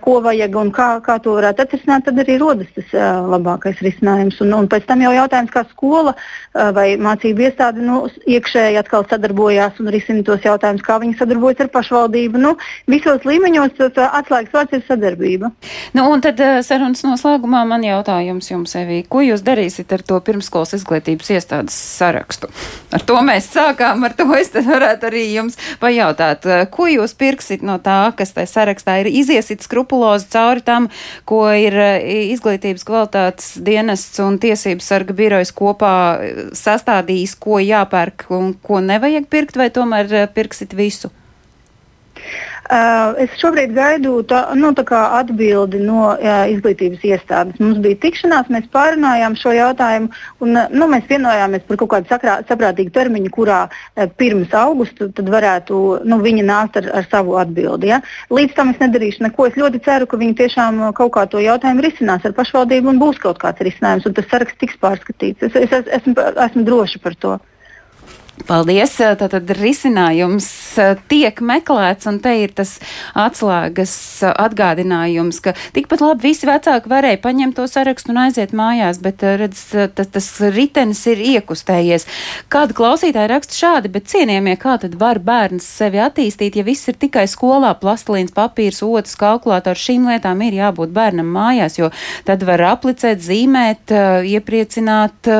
[0.01, 4.37] ko vajag un kā, kā to varētu atrisināt, tad arī rodas tas uh, labākais risinājums.
[4.45, 9.07] Un, un pēc tam jau jautājums, kā skola uh, vai mācību iestāde nu, iekšēji atkal
[9.09, 12.41] sadarbojās un risina tos jautājumus, kā viņi sadarbojas ar pašvaldību.
[12.43, 12.53] Nu,
[12.91, 15.49] visos līmeņos atslēgas vārds ir sadarbība.
[15.97, 20.75] Nu, un tad sarunas noslēgumā man jautājums jums, Evī, ko jūs darīsiet ar to pirmskolas
[20.77, 22.51] izglītības iestādes sarakstu?
[22.93, 26.45] Ar to mēs sākām, ar to es varētu arī jums pajautāt.
[26.69, 29.46] Ko jūs pirksit no tā, kas tajā sarakstā ir izies?
[29.47, 30.89] Iesit skrupulozi cauri tam,
[31.25, 31.91] ko ir e,
[32.33, 39.29] izglītības kvalitātes dienests un tiesības sarga birojas kopā e, sastādījis, ko jāpērk un ko nevajag
[39.31, 41.11] pirkt, vai tomēr e, pirksit visu?
[42.67, 47.61] Uh, es šobrīd gaidu tā, nu, tā atbildi no uh, izglītības iestādes.
[47.63, 50.09] Mums bija tikšanās, mēs pārunājām šo jautājumu,
[50.43, 53.61] un uh, nu, mēs vienojāmies par kaut kādu sakrā, saprātīgu termiņu, kurā
[54.19, 57.93] pirms augusta varētu nu, viņi nākt ar, ar savu atbildi.
[57.93, 58.01] Ja?
[58.35, 59.47] Līdz tam es nedarīšu neko.
[59.47, 63.23] Es ļoti ceru, ka viņi tiešām kaut kā to jautājumu risinās ar pašvaldību un būs
[63.23, 65.47] kaut kāds risinājums, un tas saraksts tiks pārskatīts.
[65.47, 67.39] Es, es, es esmu, esmu droši par to.
[68.45, 68.93] Paldies!
[69.17, 70.45] Tātad risinājums
[71.09, 72.75] tiek meklēts, un te ir tas
[73.17, 73.95] atslēgas
[74.29, 79.63] atgādinājums, ka tikpat labi visi vecāki varēja paņemt to sarakstu un aiziet mājās, bet redz,
[79.97, 82.05] tas, tas ritenis ir iekustējies.
[82.53, 86.99] Kāda klausītāja raksta šādi, bet cienījamie, kā tad var bērns sevi attīstīt, ja viss ir
[87.01, 91.89] tikai skolā, plastilīns, papīrs, otrs, kalkulators, šīm lietām ir jābūt bērnam mājās, jo
[92.29, 93.97] tad var aplicēt, zīmēt,
[94.29, 95.33] iepriecināt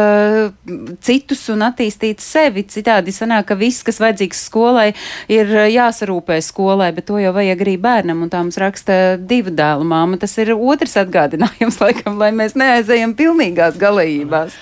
[1.06, 2.66] citus un attīstīt sevi.
[2.68, 4.94] Cit citādi sanāk, ka viss, kas vajadzīgs skolai,
[5.28, 9.52] ir eh, jāsarūpē skolai, bet to jau vajag arī bērnam, un tā mums raksta divu
[9.52, 10.20] dēlu māma.
[10.20, 14.56] Tas ir otrs atgādinājums, laikam, lai mēs neaizējam pilnīgās galējībās.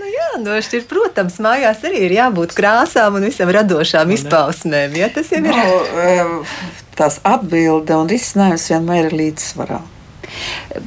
[0.00, 4.96] Nu jā, nošķirt, protams, mājās arī ir jābūt krāsām un visam radošām izpausmēm.
[4.96, 5.52] Ja, tas jau ir.
[5.52, 6.44] No,
[6.96, 9.82] tās atbilde un risinājums vienmēr ir līdzsvarā.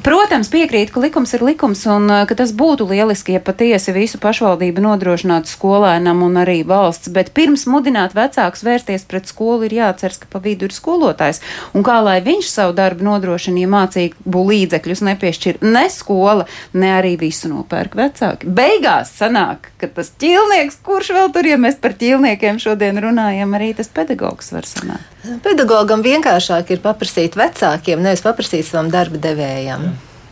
[0.03, 4.19] Protams, piekrīt, ka likums ir likums un uh, ka tas būtu lieliski, ja patiesi visu
[4.23, 10.21] pašvaldību nodrošinātu skolēnam un arī valsts, bet pirms mudināt vecākus vērsties pret skolu ir jāatceras,
[10.21, 11.41] ka pa vidu ir skolotājs.
[11.75, 17.15] Un kā lai viņš savu darbu nodrošina, ja mācību līdzekļus nepiešķir ne skola, ne arī
[17.19, 18.47] visu nopērk vecāki.
[18.47, 23.73] Beigās sanāk, ka tas ķīlnieks, kurš vēl tur, ja mēs par ķīlniekiem šodien runājam, arī
[23.77, 25.09] tas pedagogs var sanākt.
[25.43, 29.32] Pedagogam vienkāršāk ir paprasīt vecākiem, nevis paprasīt savam darba devējam.
[29.37, 29.79] Jā.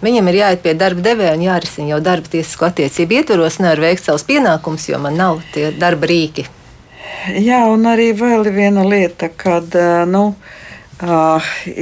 [0.01, 4.07] Viņam ir jāiet pie darba devēja un jārisina jau darba tiesisko attiecību ietvaros, nevar veikt
[4.07, 6.47] savus pienākumus, jo man nav tie darba rīki.
[7.37, 9.75] Jā, un arī vēl viena lieta, kad,
[10.09, 10.23] nu,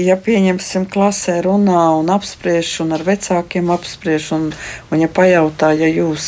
[0.03, 4.49] ja pieņemsim klasē, runā un apspriež, un ar vecākiem apspriež, un,
[4.91, 6.27] un ja pajautā, ja jūs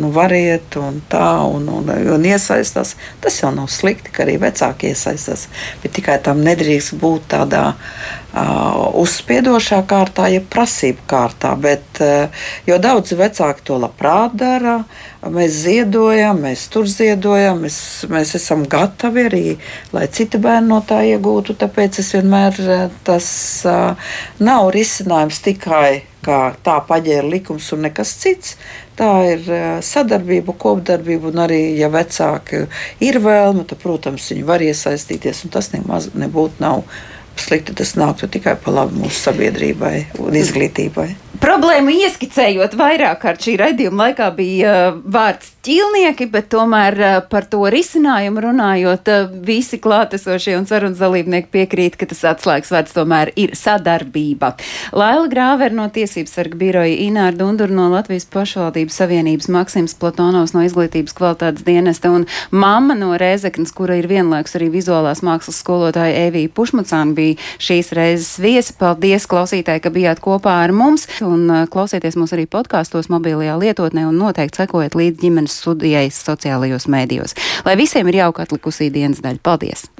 [0.00, 2.92] nu, variet un tā, un, un, un iesaistās,
[3.24, 5.48] tas jau nav slikti, ka arī vecāki iesaistās.
[5.80, 11.52] Bet tikai tam nedrīkst būt tādā uh, uzspiedošā kārtā, ja prasību kārtā.
[11.60, 14.82] Bet, uh, jo daudzi vecāki to labprāt dara.
[15.22, 17.76] Mēs ziedojam, mēs tur ziedojam, mēs,
[18.10, 19.44] mēs esam gatavi arī,
[19.94, 21.58] lai citi bērni no tā iegūtu.
[21.60, 22.56] Tāpēc es vienmēr
[23.04, 23.28] tas
[23.68, 28.56] uh, nav risinājums tikai kā tā paģēra likums un nekas cits.
[28.98, 29.46] Tā ir
[29.82, 32.66] sadarbība, kopdarbība, arī, ja vecāki
[33.02, 36.84] ir vēlme, tad, protams, viņi var iesaistīties, tas nemaz nebūtu nav
[37.40, 41.08] slikti tas nāktu tikai par labu mūsu sabiedrībai un izglītībai.
[41.42, 47.46] Problēmu ieskicējot vairāk kārt šī raidījuma laikā bija uh, vārds ķīlnieki, bet tomēr uh, par
[47.50, 53.30] to risinājumu runājot, uh, visi klātesošie un sarunas dalībnieki piekrīt, ka tas atslēgas vārds tomēr
[53.38, 54.56] ir sadarbība.
[54.96, 60.64] Laila Grāver no Tiesības sarga biroja, Ināra Dundur no Latvijas pašvaldības savienības, Maksims Platonovs no
[60.66, 66.50] Izglītības kvalitātes dienesta un mamma no Rēzeknas, kura ir vienlaiks arī vizuālās mākslas skolotāja Evija
[66.50, 68.74] Pušmacāna bija šīs reizes viesa.
[68.82, 74.08] Paldies, klausītāji, ka bijāt kopā ar mums un uh, klausieties mūs arī podkāstos, mobilajā lietotnē
[74.10, 77.36] un noteikti sekojiet līdz ģimenes studijai sociālajos mēdījos.
[77.68, 79.42] Lai visiem ir jauka atlikusī dienas daļa.
[79.44, 79.91] Paldies!